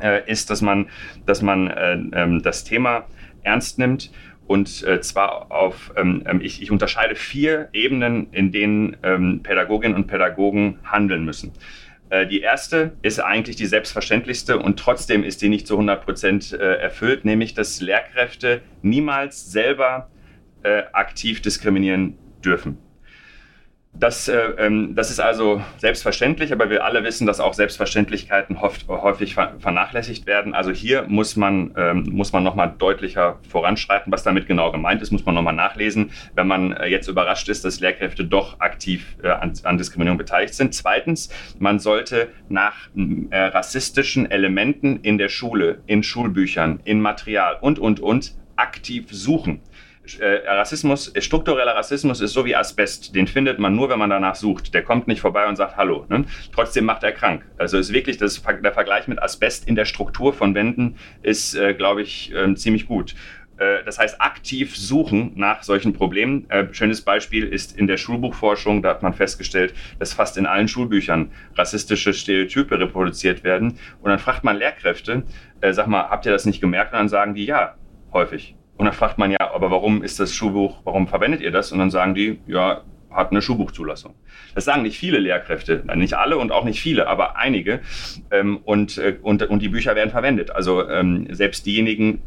äh, 0.00 0.30
ist, 0.30 0.50
dass 0.50 0.62
man, 0.62 0.88
dass 1.26 1.42
man 1.42 1.68
äh, 1.68 1.94
ähm, 2.12 2.42
das 2.42 2.64
Thema 2.64 3.06
ernst 3.42 3.78
nimmt. 3.78 4.12
Und 4.46 4.82
äh, 4.84 5.00
zwar 5.00 5.50
auf, 5.50 5.92
ähm, 5.96 6.22
ähm 6.26 6.40
ich, 6.40 6.62
ich, 6.62 6.70
unterscheide 6.70 7.16
vier 7.16 7.68
Ebenen, 7.72 8.32
in 8.32 8.50
denen 8.50 8.96
ähm, 9.02 9.40
Pädagoginnen 9.42 9.96
und 9.96 10.06
Pädagogen 10.06 10.78
handeln 10.84 11.24
müssen. 11.24 11.52
Äh, 12.10 12.26
die 12.26 12.40
erste 12.40 12.92
ist 13.02 13.20
eigentlich 13.20 13.56
die 13.56 13.66
selbstverständlichste 13.66 14.58
und 14.58 14.78
trotzdem 14.78 15.22
ist 15.22 15.42
die 15.42 15.48
nicht 15.48 15.66
zu 15.66 15.74
100 15.74 16.04
Prozent 16.04 16.52
äh, 16.52 16.76
erfüllt, 16.76 17.24
nämlich 17.24 17.54
dass 17.54 17.80
Lehrkräfte 17.80 18.62
niemals 18.80 19.52
selber 19.52 20.08
äh, 20.62 20.82
aktiv 20.92 21.42
diskriminieren 21.42 22.18
dürfen. 22.44 22.78
Das, 23.94 24.28
äh, 24.28 24.36
ähm, 24.58 24.94
das 24.94 25.10
ist 25.10 25.18
also 25.18 25.60
selbstverständlich, 25.78 26.52
aber 26.52 26.70
wir 26.70 26.84
alle 26.84 27.02
wissen, 27.02 27.26
dass 27.26 27.40
auch 27.40 27.52
Selbstverständlichkeiten 27.52 28.56
oft, 28.56 28.86
häufig 28.86 29.34
vernachlässigt 29.34 30.26
werden. 30.26 30.54
Also 30.54 30.70
hier 30.70 31.04
muss 31.08 31.34
man, 31.34 31.74
ähm, 31.76 32.04
muss 32.12 32.32
man 32.32 32.44
nochmal 32.44 32.72
deutlicher 32.78 33.40
voranschreiten. 33.48 34.12
Was 34.12 34.22
damit 34.22 34.46
genau 34.46 34.70
gemeint 34.70 35.02
ist, 35.02 35.10
muss 35.10 35.26
man 35.26 35.34
nochmal 35.34 35.54
nachlesen, 35.54 36.12
wenn 36.34 36.46
man 36.46 36.74
äh, 36.74 36.86
jetzt 36.86 37.08
überrascht 37.08 37.48
ist, 37.48 37.64
dass 37.64 37.80
Lehrkräfte 37.80 38.24
doch 38.24 38.60
aktiv 38.60 39.16
äh, 39.24 39.30
an, 39.30 39.54
an, 39.64 39.78
Diskriminierung 39.78 40.18
beteiligt 40.18 40.54
sind. 40.54 40.74
Zweitens, 40.74 41.30
man 41.58 41.80
sollte 41.80 42.28
nach 42.48 42.76
äh, 43.30 43.36
rassistischen 43.36 44.30
Elementen 44.30 45.00
in 45.00 45.18
der 45.18 45.28
Schule, 45.28 45.80
in 45.86 46.04
Schulbüchern, 46.04 46.80
in 46.84 47.00
Material 47.00 47.56
und, 47.60 47.80
und, 47.80 47.98
und 47.98 48.36
aktiv 48.54 49.06
suchen 49.10 49.60
Rassismus, 50.20 51.12
struktureller 51.18 51.74
Rassismus 51.74 52.20
ist 52.20 52.32
so 52.32 52.44
wie 52.44 52.56
Asbest. 52.56 53.14
Den 53.14 53.26
findet 53.26 53.58
man 53.58 53.76
nur, 53.76 53.88
wenn 53.88 53.98
man 53.98 54.10
danach 54.10 54.34
sucht. 54.34 54.74
Der 54.74 54.82
kommt 54.82 55.08
nicht 55.08 55.20
vorbei 55.20 55.46
und 55.46 55.56
sagt 55.56 55.76
Hallo. 55.76 56.06
Ne? 56.08 56.24
Trotzdem 56.52 56.84
macht 56.84 57.02
er 57.02 57.12
krank. 57.12 57.44
Also 57.58 57.78
ist 57.78 57.92
wirklich 57.92 58.16
das, 58.16 58.42
der 58.42 58.72
Vergleich 58.72 59.08
mit 59.08 59.22
Asbest 59.22 59.68
in 59.68 59.74
der 59.74 59.84
Struktur 59.84 60.32
von 60.32 60.54
Wänden 60.54 60.96
ist, 61.22 61.54
äh, 61.54 61.74
glaube 61.74 62.02
ich, 62.02 62.32
äh, 62.34 62.54
ziemlich 62.54 62.86
gut. 62.86 63.14
Äh, 63.58 63.84
das 63.84 63.98
heißt, 63.98 64.20
aktiv 64.20 64.76
suchen 64.76 65.32
nach 65.34 65.62
solchen 65.62 65.92
Problemen. 65.92 66.48
Äh, 66.50 66.72
schönes 66.72 67.02
Beispiel 67.02 67.46
ist 67.46 67.76
in 67.76 67.86
der 67.86 67.96
Schulbuchforschung, 67.96 68.82
da 68.82 68.90
hat 68.90 69.02
man 69.02 69.12
festgestellt, 69.12 69.74
dass 69.98 70.14
fast 70.14 70.36
in 70.38 70.46
allen 70.46 70.68
Schulbüchern 70.68 71.30
rassistische 71.56 72.14
Stereotype 72.14 72.78
reproduziert 72.78 73.44
werden. 73.44 73.78
Und 74.00 74.10
dann 74.10 74.18
fragt 74.18 74.44
man 74.44 74.56
Lehrkräfte, 74.56 75.24
äh, 75.60 75.72
sag 75.72 75.88
mal, 75.88 76.08
habt 76.08 76.26
ihr 76.26 76.32
das 76.32 76.46
nicht 76.46 76.60
gemerkt? 76.60 76.92
Und 76.92 76.98
dann 76.98 77.08
sagen 77.08 77.34
die 77.34 77.44
ja, 77.44 77.74
häufig. 78.12 78.57
Und 78.78 78.86
dann 78.86 78.94
fragt 78.94 79.18
man 79.18 79.30
ja, 79.30 79.52
aber 79.52 79.70
warum 79.70 80.02
ist 80.02 80.20
das 80.20 80.32
Schulbuch, 80.32 80.78
warum 80.84 81.08
verwendet 81.08 81.40
ihr 81.40 81.50
das? 81.50 81.72
Und 81.72 81.80
dann 81.80 81.90
sagen 81.90 82.14
die, 82.14 82.38
ja, 82.46 82.82
hat 83.10 83.32
eine 83.32 83.42
Schulbuchzulassung. 83.42 84.14
Das 84.54 84.64
sagen 84.64 84.82
nicht 84.82 84.98
viele 84.98 85.18
Lehrkräfte, 85.18 85.82
nicht 85.96 86.14
alle 86.14 86.38
und 86.38 86.52
auch 86.52 86.64
nicht 86.64 86.80
viele, 86.80 87.08
aber 87.08 87.36
einige. 87.36 87.80
Ähm, 88.30 88.58
und, 88.64 88.98
äh, 88.98 89.16
und, 89.20 89.42
und 89.42 89.62
die 89.62 89.68
Bücher 89.68 89.96
werden 89.96 90.10
verwendet. 90.10 90.50
Also 90.52 90.88
ähm, 90.88 91.26
selbst 91.30 91.66
diejenigen, 91.66 92.22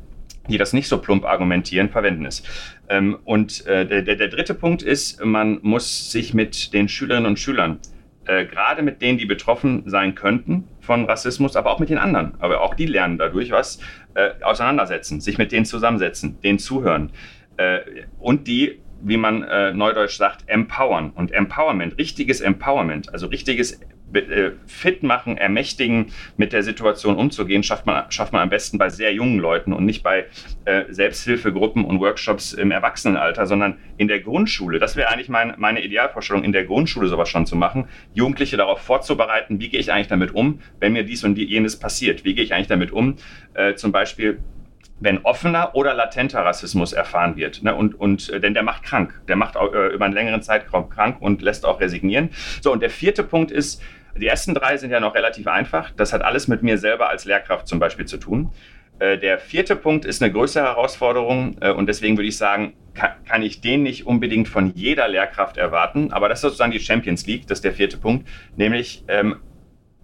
die 0.49 0.57
das 0.57 0.73
nicht 0.73 0.89
so 0.89 0.97
plump 0.97 1.23
argumentieren, 1.23 1.89
verwenden 1.89 2.25
es. 2.25 2.43
Ähm, 2.89 3.17
und 3.23 3.65
äh, 3.67 3.85
der, 3.85 4.15
der 4.15 4.27
dritte 4.27 4.53
Punkt 4.53 4.81
ist, 4.81 5.23
man 5.23 5.59
muss 5.61 6.11
sich 6.11 6.33
mit 6.33 6.73
den 6.73 6.89
Schülerinnen 6.89 7.27
und 7.27 7.39
Schülern 7.39 7.79
äh, 8.25 8.45
gerade 8.45 8.81
mit 8.81 9.01
denen, 9.01 9.17
die 9.17 9.25
betroffen 9.25 9.83
sein 9.85 10.15
könnten 10.15 10.67
von 10.91 11.05
Rassismus, 11.05 11.55
aber 11.55 11.71
auch 11.71 11.79
mit 11.79 11.89
den 11.89 11.97
anderen. 11.97 12.33
Aber 12.39 12.59
auch 12.59 12.75
die 12.75 12.85
lernen 12.85 13.17
dadurch 13.17 13.49
was, 13.51 13.79
äh, 14.13 14.31
auseinandersetzen, 14.41 15.21
sich 15.21 15.37
mit 15.37 15.53
denen 15.53 15.63
zusammensetzen, 15.63 16.41
denen 16.41 16.59
zuhören 16.59 17.11
äh, 17.55 17.79
und 18.19 18.45
die 18.45 18.81
wie 19.03 19.17
man 19.17 19.41
äh, 19.41 19.73
neudeutsch 19.73 20.17
sagt, 20.17 20.43
empowern. 20.47 21.11
Und 21.15 21.31
Empowerment, 21.31 21.97
richtiges 21.97 22.39
Empowerment, 22.39 23.11
also 23.11 23.25
richtiges 23.27 23.79
fit 24.67 25.03
machen, 25.03 25.37
ermächtigen, 25.37 26.07
mit 26.37 26.53
der 26.53 26.63
Situation 26.63 27.15
umzugehen, 27.15 27.63
schafft 27.63 27.85
man, 27.85 28.11
schafft 28.11 28.33
man 28.33 28.41
am 28.41 28.49
besten 28.49 28.77
bei 28.77 28.89
sehr 28.89 29.13
jungen 29.13 29.39
Leuten 29.39 29.73
und 29.73 29.85
nicht 29.85 30.03
bei 30.03 30.25
äh, 30.65 30.83
Selbsthilfegruppen 30.89 31.85
und 31.85 31.99
Workshops 31.99 32.53
im 32.53 32.71
Erwachsenenalter, 32.71 33.45
sondern 33.45 33.77
in 33.97 34.07
der 34.07 34.19
Grundschule. 34.19 34.79
Das 34.79 34.95
wäre 34.95 35.09
eigentlich 35.09 35.29
mein, 35.29 35.53
meine 35.57 35.83
Idealvorstellung, 35.83 36.43
in 36.43 36.51
der 36.51 36.65
Grundschule 36.65 37.07
sowas 37.07 37.29
schon 37.29 37.45
zu 37.45 37.55
machen, 37.55 37.87
Jugendliche 38.13 38.57
darauf 38.57 38.81
vorzubereiten, 38.81 39.59
wie 39.59 39.69
gehe 39.69 39.79
ich 39.79 39.91
eigentlich 39.91 40.07
damit 40.07 40.33
um, 40.33 40.59
wenn 40.79 40.93
mir 40.93 41.03
dies 41.03 41.23
und 41.23 41.37
jenes 41.37 41.79
passiert. 41.79 42.25
Wie 42.25 42.35
gehe 42.35 42.43
ich 42.43 42.53
eigentlich 42.53 42.67
damit 42.67 42.91
um, 42.91 43.15
äh, 43.53 43.75
zum 43.75 43.91
Beispiel 43.91 44.39
wenn 45.01 45.25
offener 45.25 45.71
oder 45.73 45.93
latenter 45.93 46.45
Rassismus 46.45 46.93
erfahren 46.93 47.35
wird. 47.35 47.63
Ne? 47.63 47.75
Und, 47.75 47.99
und, 47.99 48.29
äh, 48.29 48.39
denn 48.39 48.53
der 48.53 48.63
macht 48.63 48.83
krank. 48.83 49.19
Der 49.27 49.35
macht 49.35 49.57
auch, 49.57 49.73
äh, 49.73 49.87
über 49.87 50.05
einen 50.05 50.13
längeren 50.13 50.41
Zeitraum 50.41 50.89
krank 50.89 51.17
und 51.19 51.41
lässt 51.41 51.65
auch 51.65 51.81
resignieren. 51.81 52.29
So, 52.61 52.71
und 52.71 52.81
der 52.81 52.91
vierte 52.91 53.23
Punkt 53.23 53.51
ist, 53.51 53.81
die 54.15 54.27
ersten 54.27 54.53
drei 54.53 54.77
sind 54.77 54.91
ja 54.91 54.99
noch 54.99 55.15
relativ 55.15 55.47
einfach. 55.47 55.91
Das 55.91 56.13
hat 56.13 56.21
alles 56.21 56.47
mit 56.47 56.63
mir 56.63 56.77
selber 56.77 57.09
als 57.09 57.25
Lehrkraft 57.25 57.67
zum 57.67 57.79
Beispiel 57.79 58.05
zu 58.05 58.17
tun. 58.17 58.51
Äh, 58.99 59.17
der 59.17 59.39
vierte 59.39 59.75
Punkt 59.75 60.05
ist 60.05 60.21
eine 60.21 60.31
größere 60.31 60.63
Herausforderung 60.63 61.57
äh, 61.59 61.71
und 61.71 61.87
deswegen 61.87 62.17
würde 62.17 62.27
ich 62.27 62.37
sagen, 62.37 62.73
kann, 62.93 63.41
ich 63.41 63.61
den 63.61 63.83
nicht 63.83 64.05
unbedingt 64.05 64.47
von 64.47 64.73
jeder 64.75 65.07
Lehrkraft 65.07 65.57
erwarten, 65.57 66.11
aber 66.11 66.29
das 66.29 66.39
ist 66.39 66.41
sozusagen 66.41 66.71
die 66.71 66.79
Champions 66.79 67.25
League, 67.25 67.47
das 67.47 67.59
ist 67.59 67.63
der 67.63 67.73
vierte 67.73 67.97
Punkt, 67.97 68.27
nämlich 68.57 69.03
ähm, 69.07 69.37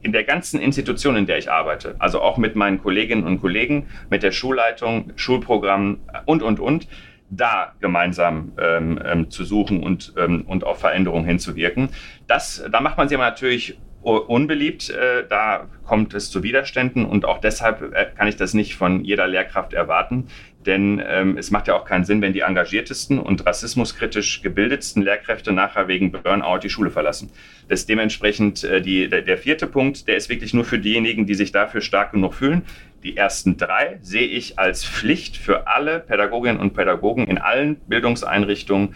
in 0.02 0.14
der 0.14 0.24
ganzen 0.24 0.60
Institution, 0.60 1.16
in 1.16 1.26
der 1.26 1.38
ich 1.38 1.52
arbeite, 1.52 1.96
also 2.00 2.22
auch 2.22 2.38
mit 2.38 2.56
meinen 2.56 2.82
Kolleginnen 2.82 3.26
und 3.26 3.42
Kollegen, 3.42 3.88
mit 4.10 4.24
der 4.24 4.32
Schulleitung, 4.32 5.12
Schulprogrammen 5.16 6.00
und, 6.26 6.42
und, 6.42 6.60
und, 6.60 6.88
da 7.30 7.74
gemeinsam 7.82 8.54
ähm, 8.58 9.00
ähm, 9.06 9.30
zu 9.30 9.44
suchen 9.44 9.84
und, 9.84 10.14
ähm, 10.18 10.44
und 10.48 10.64
auf 10.64 10.80
Veränderungen 10.80 11.26
hinzuwirken. 11.26 11.90
Das, 12.26 12.64
da 12.72 12.80
macht 12.80 12.98
man 12.98 13.10
sich 13.10 13.18
aber 13.18 13.30
natürlich 13.30 13.78
unbeliebt. 14.16 14.90
Äh, 14.90 15.26
da 15.28 15.68
kommt 15.86 16.14
es 16.14 16.32
zu 16.32 16.44
Widerständen 16.44 17.06
und 17.06 17.26
auch 17.26 17.40
deshalb 17.40 17.94
äh, 17.94 18.08
kann 18.16 18.28
ich 18.28 18.36
das 18.36 18.54
nicht 18.54 18.76
von 18.76 19.04
jeder 19.04 19.28
Lehrkraft 19.28 19.74
erwarten. 19.74 20.28
Denn 20.66 21.02
ähm, 21.08 21.38
es 21.38 21.50
macht 21.50 21.70
ja 21.70 21.76
auch 21.76 21.86
keinen 21.86 22.04
Sinn, 22.04 22.22
wenn 22.22 22.34
die 22.34 22.42
engagiertesten 22.42 23.20
und 23.20 23.46
rassismuskritisch 23.46 24.42
gebildetsten 24.42 25.02
Lehrkräfte 25.02 25.54
nachher 25.54 25.88
wegen 25.88 26.12
Burnout 26.12 26.60
die 26.60 26.70
Schule 26.70 26.90
verlassen. 26.90 27.32
Das 27.70 27.82
ist 27.82 27.90
dementsprechend 27.90 28.66
äh, 28.66 28.82
die, 28.82 29.08
der, 29.08 29.22
der 29.22 29.38
vierte 29.38 29.68
Punkt, 29.68 30.08
der 30.10 30.18
ist 30.18 30.30
wirklich 30.30 30.54
nur 30.54 30.66
für 30.66 30.78
diejenigen, 30.78 31.26
die 31.26 31.36
sich 31.36 31.54
dafür 31.54 31.80
stark 31.80 32.12
genug 32.12 32.34
fühlen. 32.34 32.64
Die 33.04 33.16
ersten 33.16 33.56
drei 33.56 34.00
sehe 34.02 34.28
ich 34.28 34.60
als 34.60 34.84
Pflicht 34.84 35.38
für 35.38 35.68
alle 35.68 36.00
Pädagoginnen 36.00 36.60
und 36.60 36.74
Pädagogen 36.74 37.28
in 37.28 37.38
allen 37.38 37.76
Bildungseinrichtungen 37.88 38.96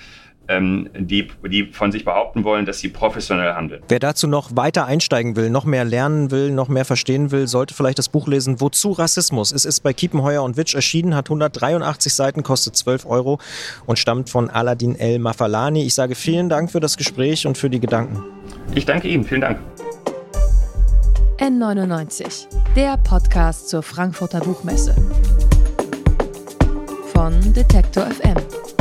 die, 0.49 1.27
die 1.49 1.65
von 1.71 1.91
sich 1.91 2.03
behaupten 2.03 2.43
wollen, 2.43 2.65
dass 2.65 2.79
sie 2.79 2.89
professionell 2.89 3.53
handeln. 3.53 3.81
Wer 3.87 3.99
dazu 3.99 4.27
noch 4.27 4.55
weiter 4.55 4.85
einsteigen 4.85 5.35
will, 5.35 5.49
noch 5.49 5.65
mehr 5.65 5.85
lernen 5.85 6.31
will, 6.31 6.51
noch 6.51 6.67
mehr 6.67 6.85
verstehen 6.85 7.31
will, 7.31 7.47
sollte 7.47 7.73
vielleicht 7.73 7.99
das 7.99 8.09
Buch 8.09 8.27
lesen 8.27 8.59
Wozu 8.59 8.91
Rassismus? 8.91 9.51
Es 9.51 9.65
ist 9.65 9.81
bei 9.81 9.93
Kiepenheuer 9.93 10.43
und 10.43 10.57
Witsch 10.57 10.75
erschienen, 10.75 11.15
hat 11.15 11.27
183 11.27 12.13
Seiten, 12.13 12.43
kostet 12.43 12.75
12 12.75 13.05
Euro 13.05 13.39
und 13.85 13.97
stammt 13.97 14.29
von 14.29 14.49
Aladin 14.49 14.95
El 14.95 15.19
Mafalani. 15.19 15.83
Ich 15.83 15.95
sage 15.95 16.15
vielen 16.15 16.49
Dank 16.49 16.71
für 16.71 16.79
das 16.79 16.97
Gespräch 16.97 17.47
und 17.47 17.57
für 17.57 17.69
die 17.69 17.79
Gedanken. 17.79 18.23
Ich 18.75 18.85
danke 18.85 19.07
Ihnen, 19.07 19.23
vielen 19.23 19.41
Dank. 19.41 19.59
N99, 21.37 22.45
der 22.75 22.97
Podcast 22.97 23.69
zur 23.69 23.81
Frankfurter 23.81 24.41
Buchmesse. 24.41 24.95
Von 27.13 27.53
Detektor 27.53 28.05
FM 28.05 28.80